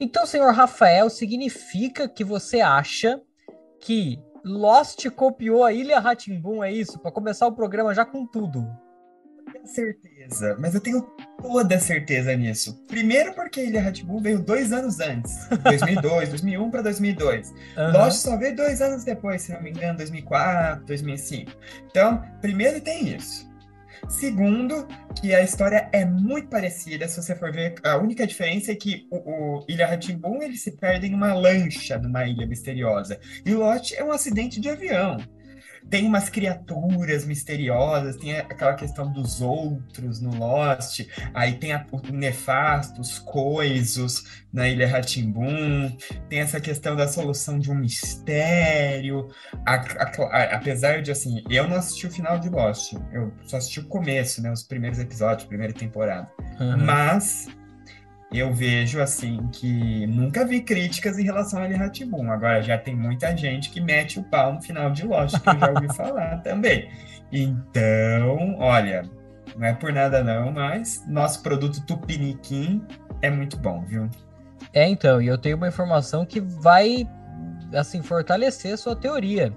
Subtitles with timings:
[0.00, 3.20] Então, senhor Rafael, significa que você acha
[3.80, 6.98] que Lost copiou a Ilha Ratimbun, é isso?
[7.00, 8.64] Para começar o programa já com tudo.
[9.52, 11.02] tenho certeza, mas eu tenho
[11.42, 12.80] toda certeza nisso.
[12.86, 17.52] Primeiro porque a Ilha Ratimbun veio dois anos antes, 2002, 2001 para 2002.
[17.76, 17.92] Aham.
[17.98, 21.50] Lost só veio dois anos depois, se não me engano, 2004, 2005.
[21.90, 23.47] Então, primeiro tem isso.
[24.08, 24.86] Segundo,
[25.20, 29.06] que a história é muito parecida, se você for ver, a única diferença é que
[29.10, 29.16] o,
[29.58, 33.18] o Ilha Ratimbun ele se perde em uma lancha numa ilha misteriosa.
[33.44, 35.18] E Lost é um acidente de avião.
[35.88, 41.00] Tem umas criaturas misteriosas, tem aquela questão dos outros no Lost,
[41.34, 45.96] aí tem a, o nefasto, os coisos na Ilha Ratimbun,
[46.28, 49.28] tem essa questão da solução de um mistério.
[49.66, 53.80] A- a- apesar de, assim, eu não assisti o final de Lost, eu só assisti
[53.80, 56.28] o começo, né, os primeiros episódios, primeira temporada.
[56.60, 56.76] Aham.
[56.78, 57.48] Mas
[58.32, 62.30] eu vejo assim que nunca vi críticas em relação a Ilha Ratimbun.
[62.30, 65.58] Agora já tem muita gente que mete o pau no final de Lost, que eu
[65.58, 66.90] já ouvi falar também.
[67.32, 69.08] Então, olha,
[69.56, 72.84] não é por nada não, mas nosso produto Tupiniquim
[73.22, 74.08] é muito bom, viu?
[74.72, 77.08] É, então, e eu tenho uma informação que vai,
[77.72, 79.52] assim, fortalecer sua teoria.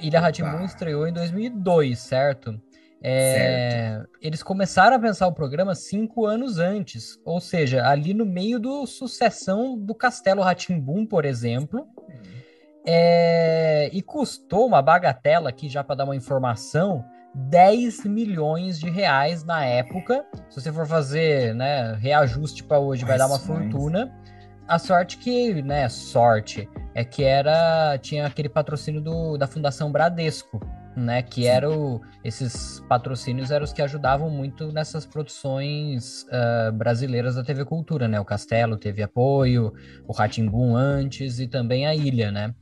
[0.00, 0.64] Ilha Ratimbun Opa.
[0.64, 2.58] estreou em 2002, certo?
[3.02, 8.58] É, Eles começaram a pensar o programa cinco anos antes, ou seja, ali no meio
[8.60, 11.86] do sucessão do Castelo Ratimbun, por exemplo.
[12.86, 19.44] É, E custou uma bagatela aqui, já para dar uma informação, 10 milhões de reais
[19.44, 20.24] na época.
[20.48, 24.12] Se você for fazer, né, reajuste para hoje, vai dar uma fortuna.
[24.66, 30.60] A sorte que, né, sorte, é que era tinha aquele patrocínio do, da Fundação Bradesco,
[31.00, 37.42] né, que eram esses patrocínios eram os que ajudavam muito nessas produções ah, brasileiras da
[37.42, 38.20] TV Cultura, né?
[38.20, 39.72] O Castelo teve apoio,
[40.06, 42.54] o Ratimbun antes e também a Ilha, né?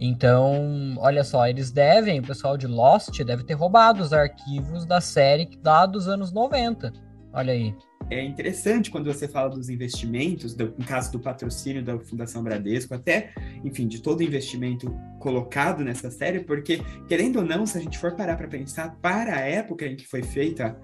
[0.00, 5.00] Então, olha só, eles devem, o pessoal de Lost deve ter roubado os arquivos da
[5.00, 6.92] série lá dos anos 90.
[7.32, 7.74] Olha aí.
[8.12, 12.94] É interessante quando você fala dos investimentos, do, no caso do patrocínio da Fundação Bradesco,
[12.94, 13.30] até,
[13.64, 17.98] enfim, de todo o investimento colocado nessa série, porque, querendo ou não, se a gente
[17.98, 20.76] for parar para pensar, para a época em que foi feita,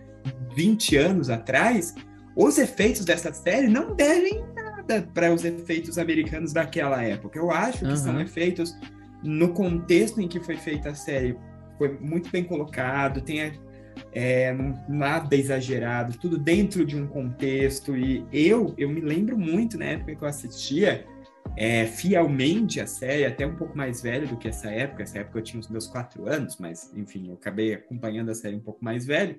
[0.54, 1.94] 20 anos atrás,
[2.36, 7.38] os efeitos dessa série não devem nada para os efeitos americanos daquela época.
[7.38, 8.20] Eu acho que são Uhum.
[8.20, 8.76] efeitos
[9.22, 11.36] no contexto em que foi feita a série,
[11.76, 13.52] foi muito bem colocado, tem a-
[14.12, 14.52] é,
[14.88, 17.96] nada exagerado, tudo dentro de um contexto.
[17.96, 21.06] E eu, eu me lembro muito na época que eu assistia
[21.56, 25.02] é, fielmente a série, até um pouco mais velho do que essa época.
[25.02, 28.56] Essa época eu tinha os meus quatro anos, mas enfim, eu acabei acompanhando a série
[28.56, 29.38] um pouco mais velho.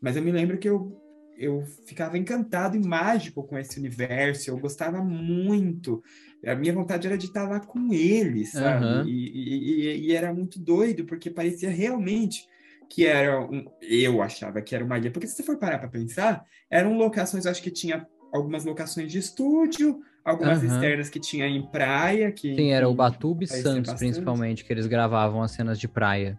[0.00, 0.98] Mas eu me lembro que eu,
[1.36, 6.02] eu ficava encantado e mágico com esse universo, eu gostava muito.
[6.46, 8.84] A minha vontade era de estar lá com eles, sabe?
[8.86, 9.04] Aham.
[9.06, 12.46] E, e- e- e era muito doido, porque parecia realmente
[12.90, 13.64] que era um.
[13.80, 15.12] Eu achava que era uma ilha.
[15.12, 19.18] Porque se você for parar para pensar, eram locações, acho que tinha algumas locações de
[19.18, 20.74] estúdio, algumas Aham.
[20.74, 22.32] externas que tinha em praia.
[22.32, 26.36] Que, Sim, era o Batuba e Santos, principalmente, que eles gravavam as cenas de praia.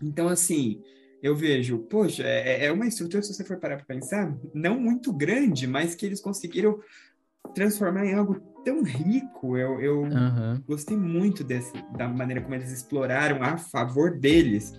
[0.00, 0.80] Então, assim,
[1.20, 5.12] eu vejo, poxa, é, é uma estrutura, se você for parar para pensar, não muito
[5.12, 6.78] grande, mas que eles conseguiram
[7.54, 9.56] transformar em algo tão rico.
[9.56, 10.62] Eu, eu Aham.
[10.66, 14.72] gostei muito desse, da maneira como eles exploraram a favor deles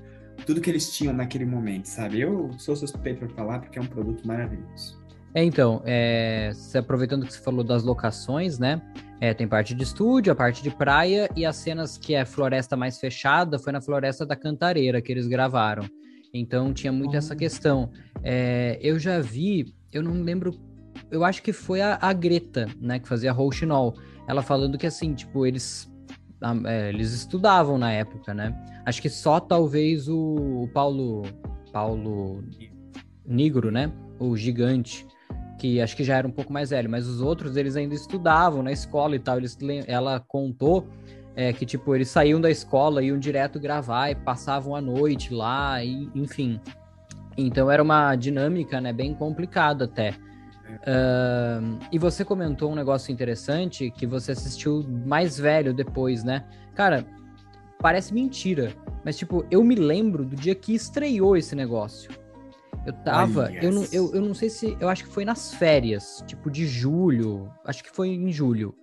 [0.45, 2.21] tudo que eles tinham naquele momento, sabe?
[2.21, 5.03] Eu sou suspeito para falar porque é um produto maravilhoso.
[5.33, 8.81] É, então, é, se aproveitando que você falou das locações, né?
[9.19, 12.77] É, tem parte de estúdio, a parte de praia e as cenas que é floresta
[12.77, 15.83] mais fechada foi na Floresta da Cantareira que eles gravaram.
[16.33, 17.91] Então tinha muito essa questão.
[18.23, 20.51] É, eu já vi, eu não lembro,
[21.11, 23.95] eu acho que foi a, a Greta, né, que fazia Rouxinol.
[24.27, 25.89] Ela falando que assim, tipo, eles,
[26.65, 28.53] é, eles estudavam na época, né?
[28.85, 31.23] Acho que só talvez o, Paulo,
[31.71, 32.43] Paulo
[33.25, 33.91] Negro, né?
[34.19, 35.05] O gigante
[35.57, 38.61] que acho que já era um pouco mais velho, mas os outros eles ainda estudavam
[38.61, 39.37] na escola e tal.
[39.37, 39.57] Eles,
[39.87, 40.87] ela contou
[41.35, 45.83] é, que tipo eles saíam da escola, iam direto gravar e passavam a noite lá,
[45.83, 46.59] e, enfim.
[47.37, 50.13] Então era uma dinâmica, né, bem complicada até.
[51.91, 56.45] E você comentou um negócio interessante que você assistiu mais velho depois, né?
[56.73, 57.05] Cara,
[57.79, 58.73] parece mentira,
[59.03, 62.11] mas tipo eu me lembro do dia que estreou esse negócio.
[62.85, 65.53] Eu tava, Olha eu não, eu, eu não sei se, eu acho que foi nas
[65.55, 68.75] férias, tipo de julho, acho que foi em julho.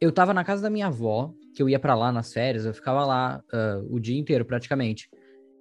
[0.00, 2.74] Eu tava na casa da minha avó, que eu ia pra lá nas férias, eu
[2.74, 5.08] ficava lá ah, o dia inteiro praticamente.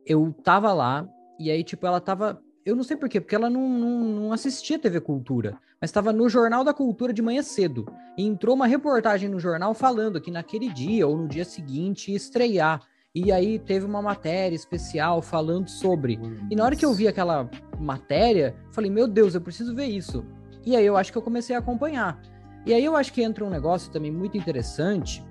[0.05, 1.07] Eu tava lá,
[1.39, 2.41] e aí, tipo, ela tava.
[2.67, 6.27] Eu não sei porquê, porque ela não, não, não assistia TV Cultura, mas estava no
[6.27, 7.87] Jornal da Cultura de manhã cedo.
[8.17, 12.17] E entrou uma reportagem no jornal falando que naquele dia ou no dia seguinte ia
[12.17, 12.81] estrear.
[13.15, 16.19] E aí teve uma matéria especial falando sobre.
[16.51, 17.49] E na hora que eu vi aquela
[17.79, 20.25] matéria, falei, meu Deus, eu preciso ver isso.
[20.65, 22.21] E aí eu acho que eu comecei a acompanhar.
[22.65, 25.23] E aí eu acho que entra um negócio também muito interessante,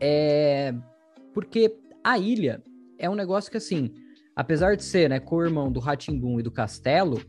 [0.00, 0.74] é...
[1.34, 2.62] porque a ilha
[2.98, 3.92] é um negócio que assim,
[4.38, 7.20] apesar de ser, né, co-irmão do Ratimbun e do Castelo,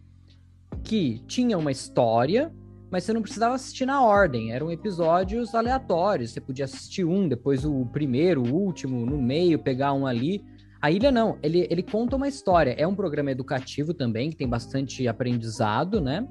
[0.83, 2.53] que tinha uma história,
[2.91, 7.65] mas você não precisava assistir na ordem, eram episódios aleatórios, você podia assistir um, depois
[7.65, 10.44] o primeiro, o último, no meio, pegar um ali.
[10.79, 14.47] A Ilha não, ele, ele conta uma história, é um programa educativo também, que tem
[14.47, 16.27] bastante aprendizado, né?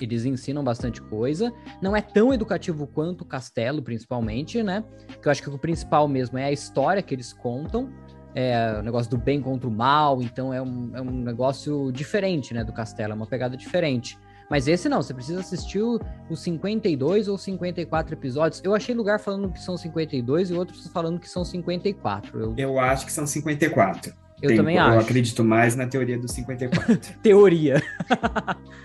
[0.00, 1.52] Eles ensinam bastante coisa.
[1.80, 4.82] Não é tão educativo quanto o Castelo, principalmente, né?
[5.20, 7.88] Que eu acho que o principal mesmo é a história que eles contam
[8.34, 12.54] é, o negócio do bem contra o mal, então é um, é um negócio diferente,
[12.54, 14.18] né, do Castelo, é uma pegada diferente.
[14.50, 18.60] Mas esse não, você precisa assistir os 52 ou 54 episódios.
[18.62, 22.38] Eu achei lugar falando que são 52 e outros falando que são 54.
[22.38, 24.12] Eu, eu acho que são 54.
[24.42, 24.96] Eu Tem, também acho.
[24.96, 26.98] Eu acredito mais na teoria dos 54.
[27.22, 27.80] teoria.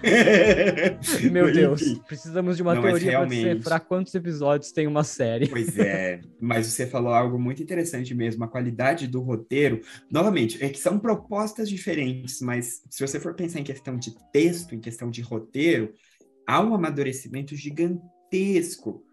[1.31, 3.63] Meu Deus, precisamos de uma Não, teoria realmente...
[3.63, 5.47] para quantos episódios tem uma série.
[5.47, 9.81] Pois é, mas você falou algo muito interessante mesmo, a qualidade do roteiro.
[10.11, 14.75] Novamente, é que são propostas diferentes, mas se você for pensar em questão de texto,
[14.75, 15.91] em questão de roteiro,
[16.45, 19.03] há um amadurecimento gigantesco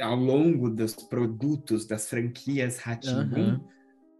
[0.00, 3.50] ao longo dos produtos das franquias Ratimbun.
[3.50, 3.74] Uhum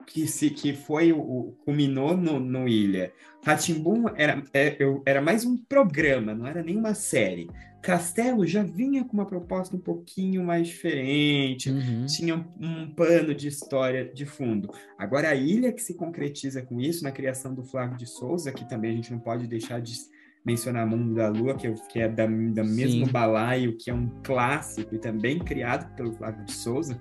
[0.06, 3.12] que se que foi o culminou no, no Ilha.
[3.45, 7.49] Ratimbun era, é, era mais um programa, não era nem uma série.
[7.83, 12.06] Castelo já vinha com uma proposta um pouquinho mais diferente, uhum.
[12.06, 14.71] tinha um, um, pano de história de fundo.
[14.99, 18.67] Agora a Ilha que se concretiza com isso na criação do Flávio de Souza, que
[18.67, 19.93] também a gente não pode deixar de
[20.43, 24.95] mencionar Mundo da Lua, que, que é da, da mesmo balaio, que é um clássico
[24.95, 26.99] e também criado pelo Flávio de Souza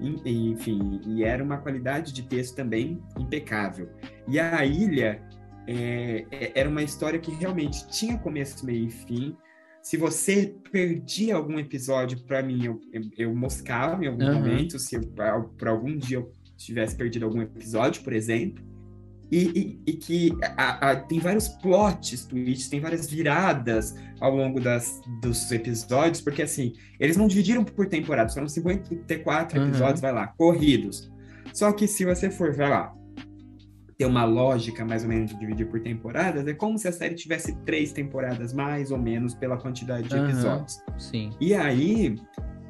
[0.00, 3.88] enfim, e era uma qualidade de texto também impecável.
[4.28, 5.22] E a ilha
[5.66, 9.36] é, é, era uma história que realmente tinha começo, meio e fim.
[9.82, 14.34] Se você perdia algum episódio, para mim, eu, eu, eu, moscava em algum uhum.
[14.34, 14.98] momento, se
[15.58, 18.64] por algum dia eu tivesse perdido algum episódio, por exemplo.
[19.34, 19.50] E,
[19.86, 25.00] e, e que a, a, tem vários plots twists, tem várias viradas ao longo das,
[25.20, 29.66] dos episódios, porque assim, eles não dividiram por temporadas, foram 54 uhum.
[29.66, 31.10] episódios, vai lá, corridos.
[31.52, 32.94] Só que se você for, vai lá,
[33.98, 37.16] ter uma lógica mais ou menos de dividir por temporadas, é como se a série
[37.16, 40.78] tivesse três temporadas mais ou menos pela quantidade de episódios.
[40.96, 41.30] sim.
[41.40, 42.14] E aí,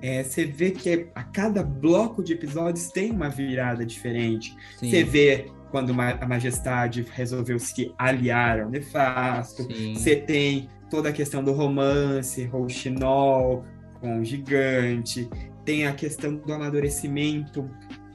[0.01, 4.57] é, você vê que a cada bloco de episódios tem uma virada diferente.
[4.79, 4.89] Sim.
[4.89, 9.67] Você vê quando a Majestade resolveu se aliar ao Nefasto.
[9.93, 13.65] Você tem toda a questão do romance, Rouxinol
[13.99, 15.29] com o gigante.
[15.65, 17.69] Tem a questão do amadurecimento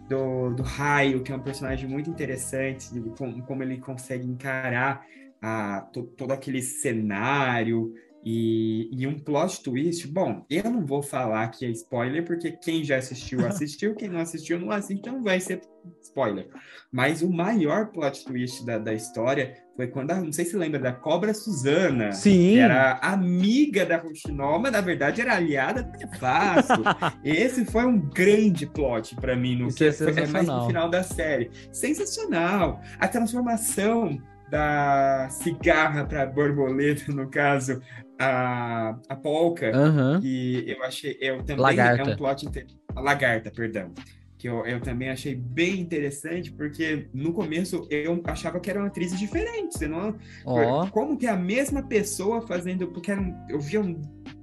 [0.08, 5.06] do, do Raio, que é um personagem muito interessante, como, como ele consegue encarar
[5.42, 11.48] a, to, todo aquele cenário e, e, um plot twist, bom, eu não vou falar
[11.50, 15.24] que é spoiler, porque quem já assistiu, assistiu, quem não assistiu, não assiste, então não
[15.24, 15.62] vai ser
[16.01, 16.50] spoiler.
[16.92, 20.92] Mas o maior plot twist da, da história foi quando, não sei se lembra, da
[20.92, 22.54] Cobra Suzana, Sim.
[22.54, 26.83] que era amiga da Rochinol, mas na verdade era aliada do Nefasto.
[27.24, 31.04] Esse foi um grande plot para mim, no que é foi mais no final da
[31.04, 31.49] série.
[31.71, 32.81] Sensacional!
[32.99, 37.81] A transformação da cigarra para borboleta, no caso,
[38.19, 40.19] a, a polca, uhum.
[40.19, 42.02] que eu achei, eu também lagarta.
[42.02, 42.49] é um plot
[42.94, 43.94] a lagarta, perdão,
[44.38, 49.18] que eu, eu também achei bem interessante, porque no começo eu achava que eram atrizes
[49.18, 50.85] diferentes, não, oh.
[50.92, 53.81] como que é a mesma pessoa fazendo, porque eram, eu via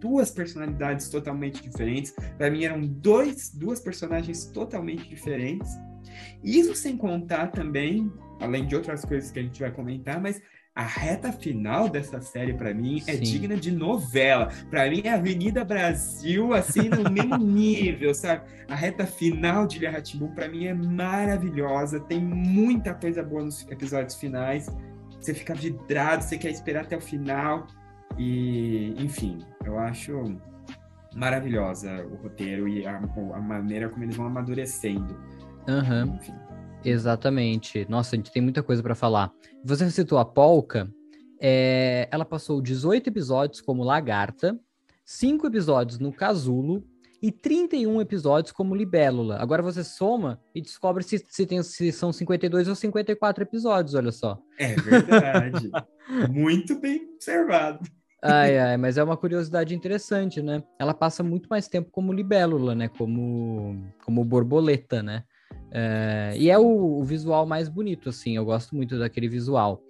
[0.01, 5.71] duas personalidades totalmente diferentes, para mim eram dois, duas personagens totalmente diferentes,
[6.43, 10.41] isso sem contar também, além de outras coisas que a gente vai comentar, mas
[10.77, 13.21] a reta final dessa série, para mim, é Sim.
[13.21, 14.51] digna de novela.
[14.69, 18.43] Para mim, é Avenida Brasil, assim, no mesmo nível, sabe?
[18.69, 21.99] A reta final de Ilha Ratibum, para mim, é maravilhosa.
[22.01, 24.71] Tem muita coisa boa nos episódios finais.
[25.19, 27.67] Você fica vidrado, você quer esperar até o final.
[28.19, 30.37] E, enfim, eu acho
[31.15, 35.19] maravilhosa o roteiro e a, a maneira como eles vão amadurecendo.
[35.67, 36.17] Uhum.
[36.17, 36.35] Enfim.
[36.87, 37.85] Exatamente.
[37.89, 39.33] Nossa, a gente tem muita coisa para falar.
[39.65, 40.89] Você citou a Polka.
[41.41, 42.09] É...
[42.13, 44.59] Ela passou 18 episódios como lagarta,
[45.05, 46.85] 5 episódios no casulo
[47.21, 49.37] e 31 episódios como Libélula.
[49.39, 54.13] Agora você soma e descobre se, se, tem, se são 52 ou 54 episódios, olha
[54.13, 54.39] só.
[54.57, 55.71] É verdade.
[56.31, 57.81] muito bem observado.
[58.23, 60.63] Ai, ai, mas é uma curiosidade interessante, né?
[60.79, 62.89] Ela passa muito mais tempo como libélula, né?
[62.89, 65.25] Como, como borboleta, né?
[65.71, 68.37] É, e é o, o, visual mais bonito, assim.
[68.37, 69.83] Eu gosto muito daquele visual.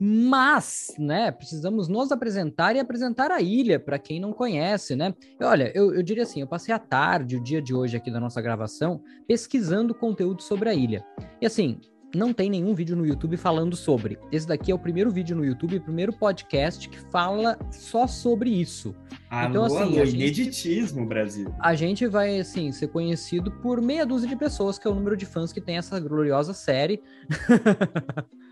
[0.00, 5.14] Mas, né, precisamos nos apresentar e apresentar a ilha para quem não conhece, né?
[5.40, 8.18] Olha, eu, eu diria assim, eu passei a tarde, o dia de hoje aqui da
[8.18, 11.04] nossa gravação, pesquisando conteúdo sobre a ilha.
[11.40, 11.80] E assim,
[12.16, 14.18] não tem nenhum vídeo no YouTube falando sobre.
[14.30, 18.50] Esse daqui é o primeiro vídeo no YouTube, o primeiro podcast que fala só sobre
[18.50, 18.94] isso.
[19.28, 21.52] Alô, então, assim, alô, gente, ineditismo, Brasil.
[21.60, 25.16] A gente vai, assim, ser conhecido por meia dúzia de pessoas, que é o número
[25.16, 27.02] de fãs que tem essa gloriosa série.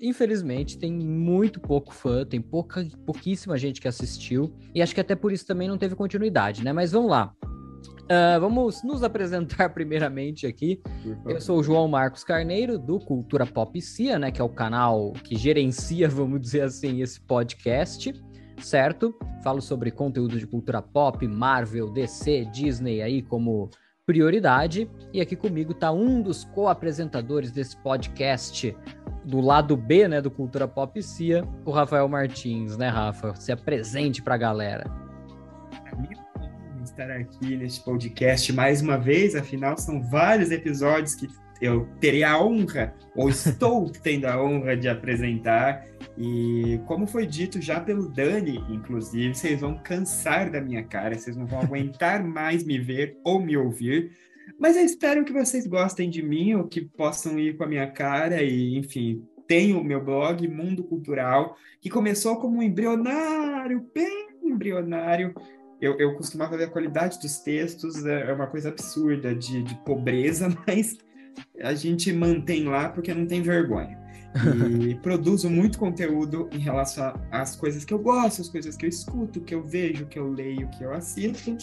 [0.00, 5.16] Infelizmente, tem muito pouco fã, tem pouca, pouquíssima gente que assistiu, e acho que até
[5.16, 6.72] por isso também não teve continuidade, né?
[6.72, 7.34] Mas vamos lá.
[8.06, 10.80] Uh, vamos nos apresentar primeiramente aqui.
[11.26, 14.30] Eu sou o João Marcos Carneiro, do Cultura Pop Cia, né?
[14.30, 18.14] Que é o canal que gerencia, vamos dizer assim, esse podcast,
[18.58, 19.12] certo?
[19.42, 23.70] Falo sobre conteúdo de cultura pop, Marvel, DC, Disney aí como
[24.06, 24.88] prioridade.
[25.12, 28.76] E aqui comigo tá um dos co-apresentadores desse podcast
[29.24, 33.34] do lado B, né, do Cultura Pop Cia, o Rafael Martins, né, Rafa?
[33.34, 35.05] Se apresente pra galera
[36.96, 41.28] estar aqui neste podcast mais uma vez, afinal são vários episódios que
[41.60, 45.84] eu terei a honra, ou estou tendo a honra de apresentar.
[46.16, 51.36] E como foi dito já pelo Dani, inclusive, vocês vão cansar da minha cara, vocês
[51.36, 54.12] não vão aguentar mais me ver ou me ouvir.
[54.58, 57.90] Mas eu espero que vocês gostem de mim, ou que possam ir com a minha
[57.90, 64.26] cara e, enfim, tenho o meu blog Mundo Cultural, que começou como um embrionário, bem
[64.42, 65.34] embrionário,
[65.80, 69.74] eu, eu costumava ver a qualidade dos textos, é, é uma coisa absurda de, de
[69.84, 70.98] pobreza, mas
[71.60, 73.98] a gente mantém lá porque não tem vergonha.
[74.88, 78.88] E produzo muito conteúdo em relação às coisas que eu gosto, as coisas que eu
[78.88, 81.56] escuto, que eu vejo, que eu leio, que eu assisto.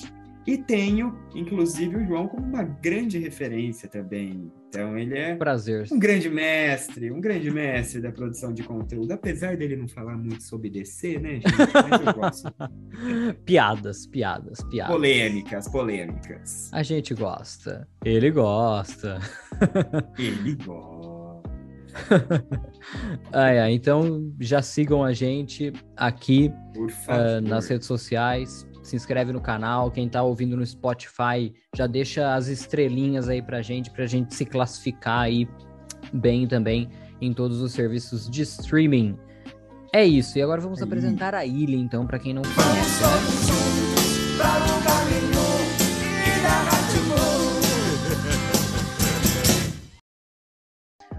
[0.45, 4.51] E tenho, inclusive, o João como uma grande referência também.
[4.73, 5.87] Então, ele é Prazer.
[5.91, 9.11] um grande mestre, um grande mestre da produção de conteúdo.
[9.11, 11.45] Apesar dele não falar muito sobre DC, né, gente?
[11.89, 12.53] Mas eu gosto.
[13.45, 14.95] piadas, piadas, piadas.
[14.95, 16.73] Polêmicas, polêmicas.
[16.73, 17.87] A gente gosta.
[18.03, 19.19] Ele gosta.
[20.17, 21.43] ele gosta.
[23.31, 23.71] ah, é.
[23.71, 29.89] Então já sigam a gente aqui uh, nas redes sociais se inscreve no canal.
[29.89, 34.45] Quem tá ouvindo no Spotify, já deixa as estrelinhas aí pra gente, pra gente se
[34.45, 35.47] classificar aí
[36.11, 36.89] bem também
[37.21, 39.17] em todos os serviços de streaming.
[39.93, 40.37] É isso.
[40.37, 40.85] E agora vamos aí.
[40.85, 43.03] apresentar a ilha, então, para quem não conhece.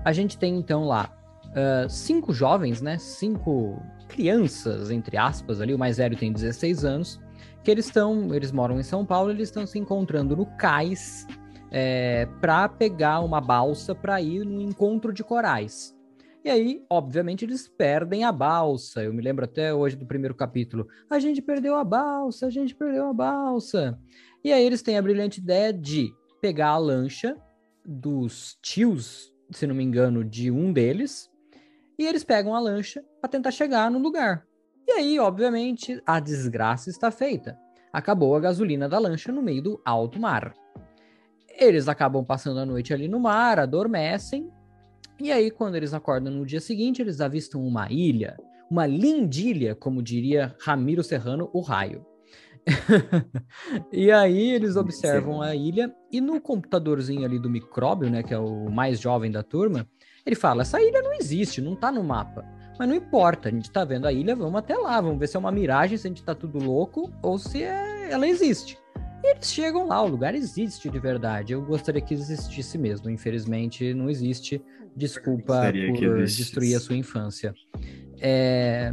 [0.05, 1.11] A gente tem então lá
[1.47, 2.99] uh, cinco jovens, né?
[2.99, 5.73] Cinco crianças, entre aspas, ali.
[5.73, 7.24] O mais velho tem 16 anos
[7.65, 11.27] que eles estão, eles moram em São Paulo, eles estão se encontrando no cais
[11.71, 15.95] é, para pegar uma balsa para ir no encontro de corais.
[16.45, 19.03] E aí, obviamente, eles perdem a balsa.
[19.03, 20.87] Eu me lembro até hoje do primeiro capítulo.
[21.09, 23.99] A gente perdeu a balsa, a gente perdeu a balsa.
[24.45, 27.35] E aí eles têm a brilhante ideia de pegar a lancha
[27.83, 31.31] dos tios, se não me engano, de um deles,
[31.99, 34.47] e eles pegam a lancha para tentar chegar no lugar.
[34.87, 37.59] E aí, obviamente, a desgraça está feita.
[37.93, 40.53] Acabou a gasolina da lancha no meio do alto mar.
[41.49, 44.51] Eles acabam passando a noite ali no mar, adormecem.
[45.21, 48.37] E aí, quando eles acordam no dia seguinte, eles avistam uma ilha,
[48.71, 52.05] uma lindilha, como diria Ramiro Serrano, o raio.
[53.93, 58.39] e aí eles observam a ilha e no computadorzinho ali do micróbio, né, que é
[58.39, 59.87] o mais jovem da turma,
[60.25, 62.45] ele fala: essa ilha não existe, não tá no mapa.
[62.79, 65.37] Mas não importa, a gente tá vendo a ilha, vamos até lá, vamos ver se
[65.37, 68.11] é uma miragem, se a gente tá tudo louco ou se é...
[68.11, 68.79] ela existe.
[69.23, 71.53] E eles chegam lá, o lugar existe de verdade.
[71.53, 74.63] Eu gostaria que existisse mesmo, infelizmente não existe.
[74.97, 77.55] Desculpa por destruir a sua infância.
[78.21, 78.93] É...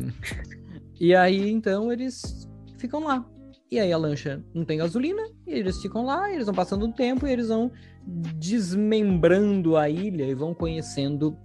[0.99, 2.47] E aí, então, eles
[2.77, 3.25] ficam lá.
[3.69, 6.91] E aí a lancha não tem gasolina, e eles ficam lá, eles vão passando o
[6.91, 7.71] tempo e eles vão
[8.35, 11.37] desmembrando a ilha e vão conhecendo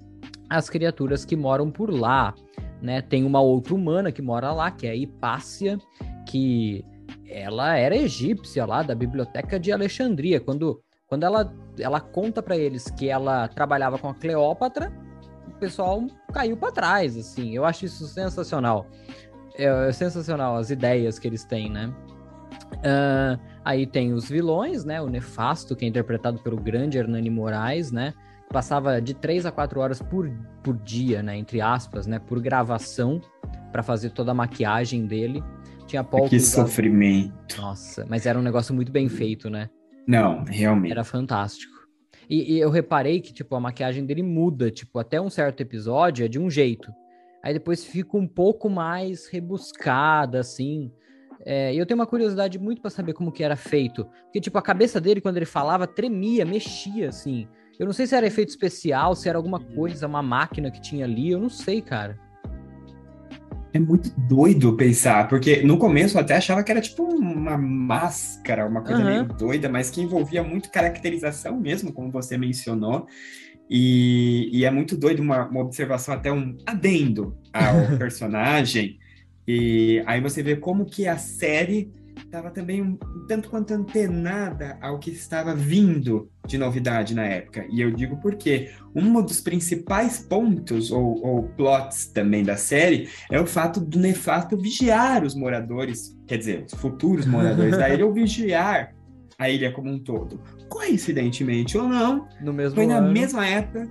[0.48, 2.34] as criaturas que moram por lá,
[2.80, 3.02] né?
[3.02, 5.78] Tem uma outra humana que mora lá, que é a Hipácia,
[6.26, 6.84] que
[7.28, 10.40] ela era egípcia lá da biblioteca de Alexandria.
[10.40, 14.92] Quando, quando ela, ela conta para eles que ela trabalhava com a Cleópatra,
[15.48, 17.54] o pessoal caiu para trás, assim.
[17.54, 18.86] Eu acho isso sensacional.
[19.56, 21.92] É, é, sensacional as ideias que eles têm, né?
[22.76, 25.02] Uh, Aí tem os vilões, né?
[25.02, 28.14] O Nefasto, que é interpretado pelo grande Hernani Moraes, né?
[28.50, 30.30] Passava de três a quatro horas por,
[30.62, 31.36] por dia, né?
[31.36, 32.18] Entre aspas, né?
[32.18, 33.20] Por gravação,
[33.72, 35.42] para fazer toda a maquiagem dele.
[35.86, 37.60] Tinha Paul Que sofrimento.
[37.60, 39.70] Nossa, mas era um negócio muito bem feito, né?
[40.06, 40.92] Não, realmente.
[40.92, 41.74] Era fantástico.
[42.28, 46.24] E, e, eu reparei que, tipo, a maquiagem dele muda, tipo, até um certo episódio
[46.24, 46.92] é de um jeito.
[47.42, 50.90] Aí depois fica um pouco mais rebuscada, assim.
[51.44, 54.04] É, e eu tenho uma curiosidade muito para saber como que era feito.
[54.24, 57.46] Porque, tipo, a cabeça dele, quando ele falava, tremia, mexia, assim.
[57.78, 61.04] Eu não sei se era efeito especial, se era alguma coisa, uma máquina que tinha
[61.04, 62.18] ali, eu não sei, cara.
[63.72, 68.66] É muito doido pensar, porque no começo eu até achava que era tipo uma máscara,
[68.66, 69.04] uma coisa uhum.
[69.04, 73.06] meio doida, mas que envolvia muito caracterização mesmo, como você mencionou.
[73.68, 78.98] E, e é muito doido uma, uma observação, até um adendo ao personagem.
[79.46, 81.92] E aí você vê como que a série
[82.26, 87.66] estava também um, tanto quanto antenada ao que estava vindo de novidade na época.
[87.70, 93.40] E eu digo porque um dos principais pontos, ou, ou plots também da série, é
[93.40, 98.12] o fato do Nefasto vigiar os moradores, quer dizer, os futuros moradores da ilha, ou
[98.12, 98.94] vigiar
[99.38, 100.40] a ilha como um todo.
[100.68, 102.28] Coincidentemente ou não,
[102.74, 102.94] foi ano.
[102.94, 103.88] na mesma época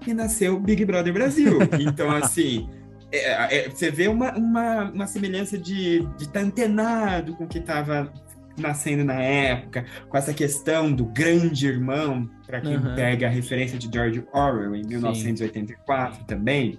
[0.00, 1.58] que nasceu Big Brother Brasil.
[1.80, 2.68] Então, assim.
[3.12, 7.58] É, é, você vê uma, uma, uma semelhança de estar tá antenado com o que
[7.58, 8.10] estava
[8.56, 12.94] nascendo na época, com essa questão do grande irmão, para quem uhum.
[12.94, 16.24] pega a referência de George Orwell em 1984 Sim.
[16.26, 16.78] também.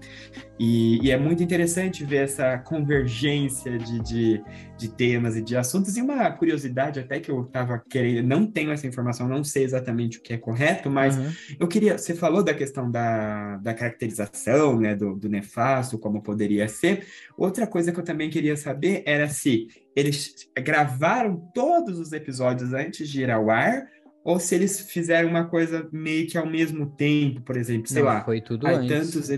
[0.60, 4.44] E, e, é muito interessante ver essa convergência de, de,
[4.78, 5.98] de, temas e de assuntos.
[5.98, 10.20] E uma curiosidade, até que eu estava querendo, não tenho essa informação, não sei exatamente
[10.20, 11.32] o que é correto, mas uhum.
[11.60, 11.98] eu queria.
[11.98, 17.08] Você falou da questão da, da caracterização, né, do, do nefasto, como poderia ser.
[17.36, 23.10] Outra coisa que eu também queria saber era se eles gravaram todos os episódios antes
[23.10, 23.88] de ir ao ar
[24.24, 28.10] ou se eles fizeram uma coisa meio que ao mesmo tempo, por exemplo, sei Não,
[28.10, 28.24] lá.
[28.24, 28.88] Foi tudo antes.
[28.88, 29.30] Tantos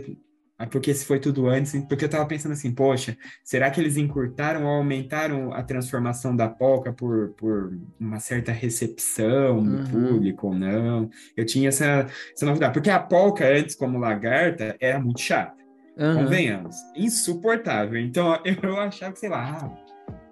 [0.71, 4.63] porque se foi tudo antes, porque eu tava pensando assim, poxa, será que eles encurtaram
[4.63, 9.85] ou aumentaram a transformação da Polka por, por uma certa recepção do uhum.
[9.85, 11.09] público ou não?
[11.35, 15.61] Eu tinha essa, essa novidade, porque a Polka antes, como lagarta, era muito chata.
[15.97, 16.23] Uhum.
[16.23, 17.99] Convenhamos, insuportável.
[17.99, 19.84] Então eu achava que, sei lá, ah,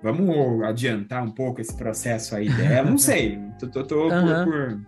[0.04, 2.90] vamos adiantar um pouco esse processo aí dela.
[2.90, 4.44] Não sei, tô, tô, tô uhum.
[4.44, 4.82] por, por,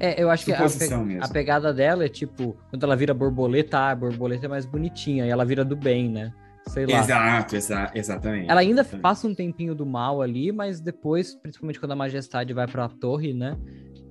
[0.00, 3.78] É, eu acho que a, pe a, pegada dela é tipo, quando ela vira borboleta,
[3.78, 6.32] ah, a borboleta é mais bonitinha, e ela vira do bem, né?
[6.68, 7.00] Sei lá.
[7.00, 8.50] Exato, exa exatamente.
[8.50, 9.02] Ela ainda exatamente.
[9.02, 13.34] passa um tempinho do mal ali, mas depois, principalmente quando a majestade vai pra torre,
[13.34, 13.58] né?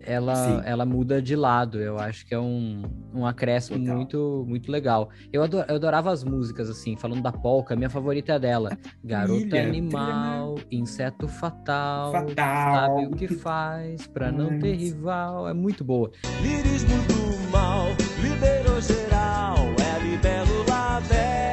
[0.06, 1.80] Ela, ela muda de lado.
[1.80, 2.84] Eu acho que é um,
[3.14, 5.10] um acréscimo muito muito legal.
[5.32, 8.78] Eu, ador, eu adorava as músicas, assim, falando da polka, minha favorita é dela.
[9.04, 15.48] Garota animal, inseto fatal, fatal, sabe o que faz pra não ter rival.
[15.48, 16.12] É muito boa.
[16.42, 17.88] Lirismo do mal,
[18.22, 21.52] liberou geral, é a libélula bela.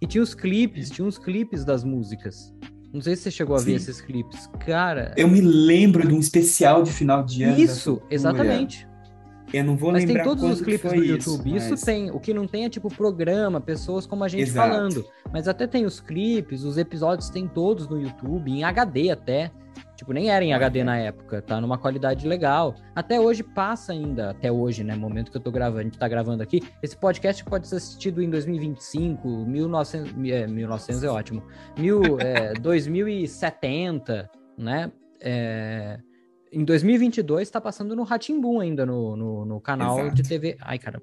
[0.00, 2.54] E tinha os clipes, tinha uns clipes das músicas.
[2.92, 4.48] Não sei se você chegou a ver esses clipes.
[4.64, 5.14] Cara.
[5.16, 7.58] Eu me lembro de um especial de final de ano.
[7.58, 8.88] Isso, exatamente.
[9.52, 11.56] Eu não vou mas lembrar tem todos os clipes do YouTube.
[11.56, 11.82] Isso, mas...
[11.82, 12.10] tem.
[12.10, 14.68] O que não tem é tipo programa, pessoas como a gente Exato.
[14.68, 15.06] falando.
[15.32, 19.50] Mas até tem os clipes, os episódios tem todos no YouTube, em HD até.
[19.98, 22.72] Tipo, nem era em HD na época, tá numa qualidade legal.
[22.94, 24.94] Até hoje passa ainda, até hoje, né?
[24.94, 26.62] Momento que eu tô gravando, a gente tá gravando aqui.
[26.80, 31.42] Esse podcast pode ser assistido em 2025, 1900, é, 1900 é ótimo.
[31.76, 34.92] Mil, é, 2070, né?
[35.20, 35.98] É,
[36.52, 40.14] em 2022 tá passando no Ratimbum ainda, no, no, no canal Exato.
[40.14, 40.56] de TV.
[40.60, 41.02] Ai, cara.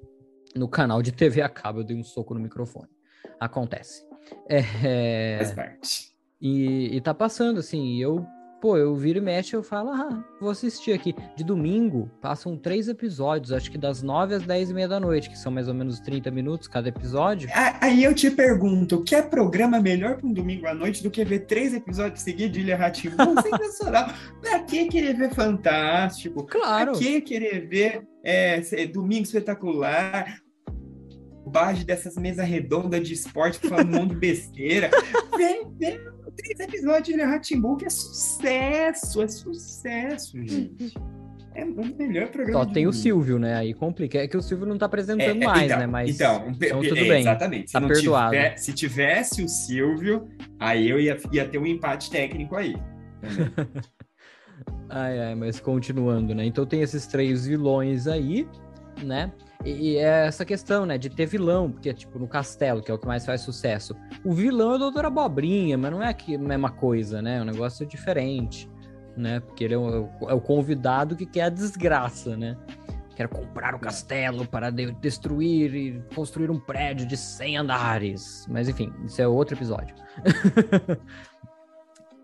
[0.54, 2.88] No canal de TV a cabo, eu dei um soco no microfone.
[3.38, 4.08] Acontece.
[4.48, 5.36] É, é...
[5.36, 6.16] Faz parte.
[6.40, 8.26] E, e tá passando, assim, eu
[8.66, 11.14] pô, eu viro e mexe eu falo, ah, vou assistir aqui.
[11.36, 15.30] De domingo, passam três episódios, acho que das nove às dez e meia da noite,
[15.30, 17.48] que são mais ou menos 30 minutos cada episódio.
[17.80, 21.24] Aí eu te pergunto, que é programa melhor para um domingo à noite do que
[21.24, 23.16] ver três episódios seguidos de Ilha Ratimbu?
[23.40, 24.10] Sensacional.
[24.40, 26.44] pra que querer ver Fantástico?
[26.44, 26.90] Claro.
[26.90, 28.60] Pra que querer ver é,
[28.92, 30.40] Domingo Espetacular?
[31.46, 34.90] Bobagem dessas mesas redondas de esporte falando um monte de besteira.
[35.36, 36.00] Vem, vem
[36.34, 40.94] três episódios de Ratimbu, que é sucesso, é sucesso, gente.
[41.54, 42.64] É o melhor programa.
[42.64, 42.94] Só tem mundo.
[42.94, 43.54] o Silvio, né?
[43.54, 44.18] Aí complica.
[44.18, 45.86] É que o Silvio não tá apresentando é, mais, então, né?
[45.86, 47.20] Mas então, então tudo é, bem.
[47.20, 47.66] Exatamente.
[47.68, 48.30] Se, tá perdoado.
[48.32, 50.28] Tiver, se tivesse o Silvio,
[50.58, 52.74] aí eu ia, ia ter um empate técnico aí.
[54.88, 56.44] ai, ai, mas continuando, né?
[56.44, 58.46] Então tem esses três vilões aí.
[59.02, 59.32] Né?
[59.64, 62.94] E, e é essa questão, né, de ter vilão, porque, tipo, no castelo, que é
[62.94, 66.38] o que mais faz sucesso, o vilão é o Doutor Abobrinha, mas não é a
[66.38, 67.38] mesma coisa, né?
[67.38, 68.70] É um negócio diferente,
[69.16, 69.40] né?
[69.40, 72.56] Porque ele é o, é o convidado que quer a desgraça, né?
[73.16, 78.46] Quer comprar o castelo para de destruir e construir um prédio de 100 andares.
[78.48, 79.96] Mas enfim, isso é outro episódio.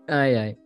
[0.07, 0.57] ai, ai.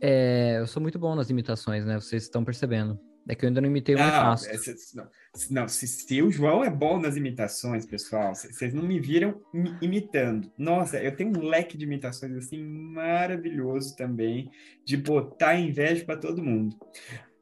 [0.00, 1.98] É, eu sou muito bom nas imitações, né?
[2.00, 2.98] Vocês estão percebendo.
[3.28, 4.48] É que eu ainda não imitei o Não, Nefasto.
[4.50, 5.06] é, cê- não,
[5.50, 9.74] não se, se o João é bom nas imitações, pessoal, vocês não me viram mi-
[9.80, 10.50] imitando.
[10.58, 14.50] Nossa, eu tenho um leque de imitações assim maravilhoso também,
[14.84, 16.76] de botar inveja para todo mundo.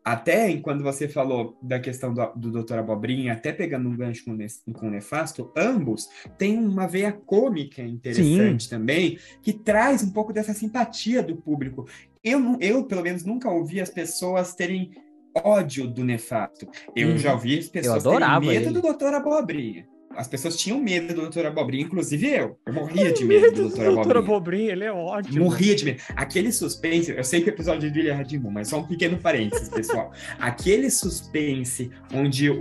[0.05, 2.79] Até quando você falou da questão do, do Dr.
[2.79, 4.37] Abobrinha, até pegando um gancho com,
[4.73, 10.53] com o Nefasto, ambos têm uma veia cômica interessante também, que traz um pouco dessa
[10.53, 11.87] simpatia do público.
[12.23, 14.91] Eu, não- eu, pelo menos, nunca ouvi as pessoas terem
[15.35, 16.69] ódio do Nefasto.
[16.95, 17.19] Eu Uhum.
[17.19, 18.81] já ouvi as pessoas adorava terem medo ele.
[18.81, 19.15] do Dr.
[19.15, 19.87] Abobrinha.
[20.17, 21.47] As pessoas tinham medo do Dr.
[21.47, 22.59] Abobrinha, inclusive eu.
[22.67, 23.83] Eu morria de medo do Dr.
[23.87, 24.19] Abobrinha.
[24.19, 25.45] Abobrinha, ele é ótimo.
[25.45, 26.03] Morria de medo.
[26.17, 29.69] Aquele suspense, eu sei que o episódio de Ilha Radimon, mas só um pequeno parênteses,
[29.69, 30.13] pessoal.
[30.39, 32.57] Aquele suspense onde o,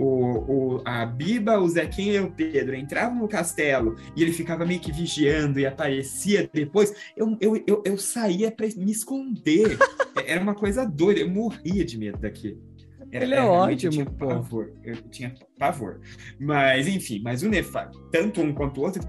[0.76, 4.80] o- a Biba, o Zequinha e o Pedro entravam no castelo e ele ficava meio
[4.80, 9.76] que vigiando e aparecia depois, eu, eu, eu, eu saía pra me esconder.
[10.26, 12.60] Era uma coisa doida, eu morria de medo daquilo.
[13.12, 14.26] Era- Ele é eu ótimo, tinha pô.
[14.28, 16.00] Pavor, eu tinha pavor.
[16.40, 19.02] Mas, enfim, mas o Nefa, tanto um quanto o outro,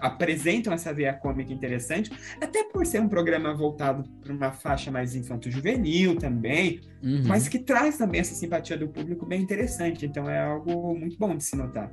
[0.00, 2.10] apresentam essa veia cômica interessante,
[2.42, 7.22] até por ser um programa voltado para uma faixa mais infanto-juvenil também, Uhum.
[7.26, 10.04] mas que traz também essa simpatia do público bem interessante.
[10.06, 11.90] Então é algo muito bom de se notar.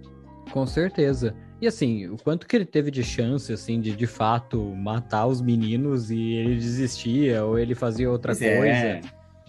[0.52, 1.36] Com certeza.
[1.62, 5.40] E assim, o quanto que ele teve de chance, assim, de de fato matar os
[5.42, 8.66] meninos e ele desistia, ou ele fazia outra Pois coisa.
[8.68, 9.02] é.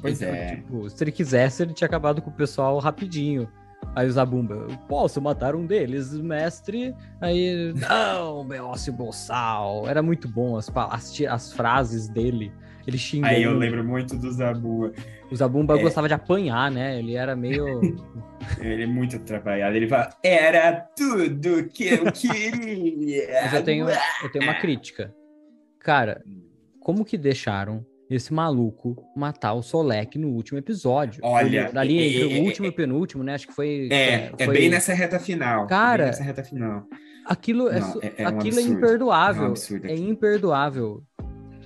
[0.03, 0.57] Pois Então, é.
[0.57, 3.49] Tipo, se ele quisesse, ele tinha acabado com o pessoal rapidinho.
[3.97, 6.95] Aí o Zabumba, posso matar um deles, mestre?
[7.21, 9.89] Aí, não, Beócio Boçal.
[9.89, 12.53] Era muito bom as, as, as frases dele.
[12.87, 13.29] Ele xingou.
[13.31, 14.93] Aí eu lembro muito do Zabua.
[15.31, 15.83] O Zabumba É.
[15.83, 16.99] gostava de apanhar, né?
[16.99, 17.81] Ele era meio.
[18.59, 19.77] Ele é muito atrapalhado.
[19.77, 23.43] Ele fala: Era tudo que eu queria.
[23.45, 25.15] Mas eu tenho, eu tenho uma crítica.
[25.79, 26.25] Cara,
[26.81, 31.21] como que deixaram esse maluco matar o Solek no último episódio?
[31.25, 33.35] Olha, Foi ali é- entre é- o último e o penúltimo, né?
[33.35, 33.89] Acho que foi.
[33.91, 35.67] É, é foi- bem nessa reta final.
[35.67, 36.85] Cara, é bem nessa reta final.
[37.27, 39.43] Aquilo é, Não, é- é um aquilo é imperdoável.
[39.43, 40.11] É É, um absurdo aquilo.
[40.11, 41.03] imperdoável.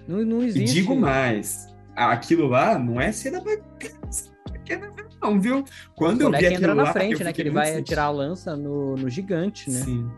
[0.07, 0.75] Não, não E existe.
[0.75, 5.65] digo mais, aquilo lá não é cena pequena, não, viu?
[5.95, 7.33] Quando o eu vi aquilo entra na lá, frente, né?
[7.33, 7.85] Que ele vai sentido.
[7.87, 9.81] tirar a lança no, no gigante, né?
[9.81, 10.09] Sim.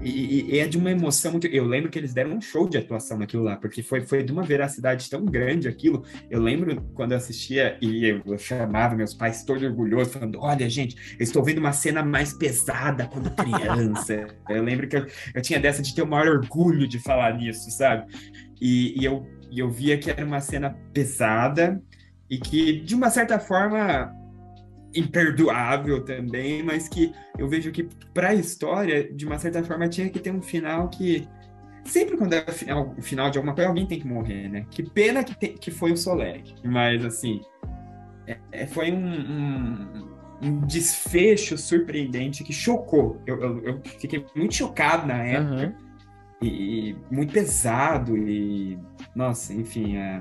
[0.00, 1.46] E, e- é de uma emoção muito.
[1.46, 4.32] Eu lembro que eles deram um show de atuação naquilo lá, porque foi, foi de
[4.32, 6.04] uma veracidade tão grande aquilo.
[6.30, 10.68] Eu lembro quando eu assistia e eu, eu chamava meus pais todo orgulhoso, falando: Olha,
[10.68, 14.26] gente, eu estou vendo uma cena mais pesada quando criança.
[14.48, 17.70] eu lembro que eu, eu tinha dessa de ter o maior orgulho de falar nisso,
[17.70, 18.12] sabe?
[18.60, 21.82] E, e eu, e eu via que era uma cena pesada
[22.28, 24.12] e que, de uma certa forma,
[24.96, 30.08] imperdoável também, mas que eu vejo que para a história, de uma certa forma, tinha
[30.08, 31.28] que ter um final que
[31.84, 34.66] sempre quando é o final, o final de alguma coisa, alguém tem que morrer, né?
[34.70, 37.40] Que pena que, te- que foi o Solek, mas assim,
[38.26, 40.08] é- é- foi um, um,
[40.42, 43.20] um desfecho surpreendente que chocou.
[43.26, 45.74] Eu, eu, eu fiquei muito chocado na época Aham.
[46.42, 48.78] e, e muito pesado e
[49.14, 50.20] nossa, enfim, é,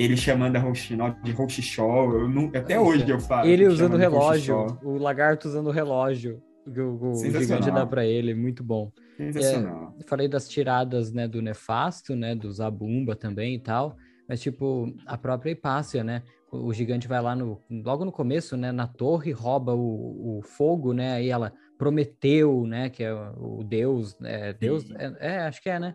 [0.00, 3.46] ele chamando a Rochinol de Rochichol, eu não, até hoje eu falo.
[3.46, 6.42] Ele usando relógio, o lagarto usando o relógio.
[6.66, 8.90] O, o gigante dá pra ele, muito bom.
[9.16, 9.94] Sensacional.
[9.98, 13.96] Eu falei das tiradas, né, do Nefasto, né, do Zabumba também e tal,
[14.28, 18.56] mas tipo, a própria Hipácia, né, o, o gigante vai lá no, logo no começo,
[18.56, 23.60] né, na torre, rouba o, o fogo, né, aí ela prometeu, né, que é o,
[23.60, 25.94] o deus, é, deus, é, é, acho que é, né,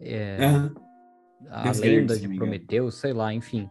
[0.00, 0.85] é, Aham.
[1.50, 2.36] A Deus lenda se de.
[2.36, 3.68] Prometeu, sei lá, enfim.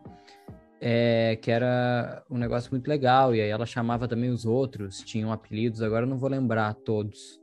[0.82, 5.32] É, que era um negócio muito legal, e aí ela chamava também os outros, tinham
[5.32, 7.40] apelidos, agora eu não vou lembrar todos,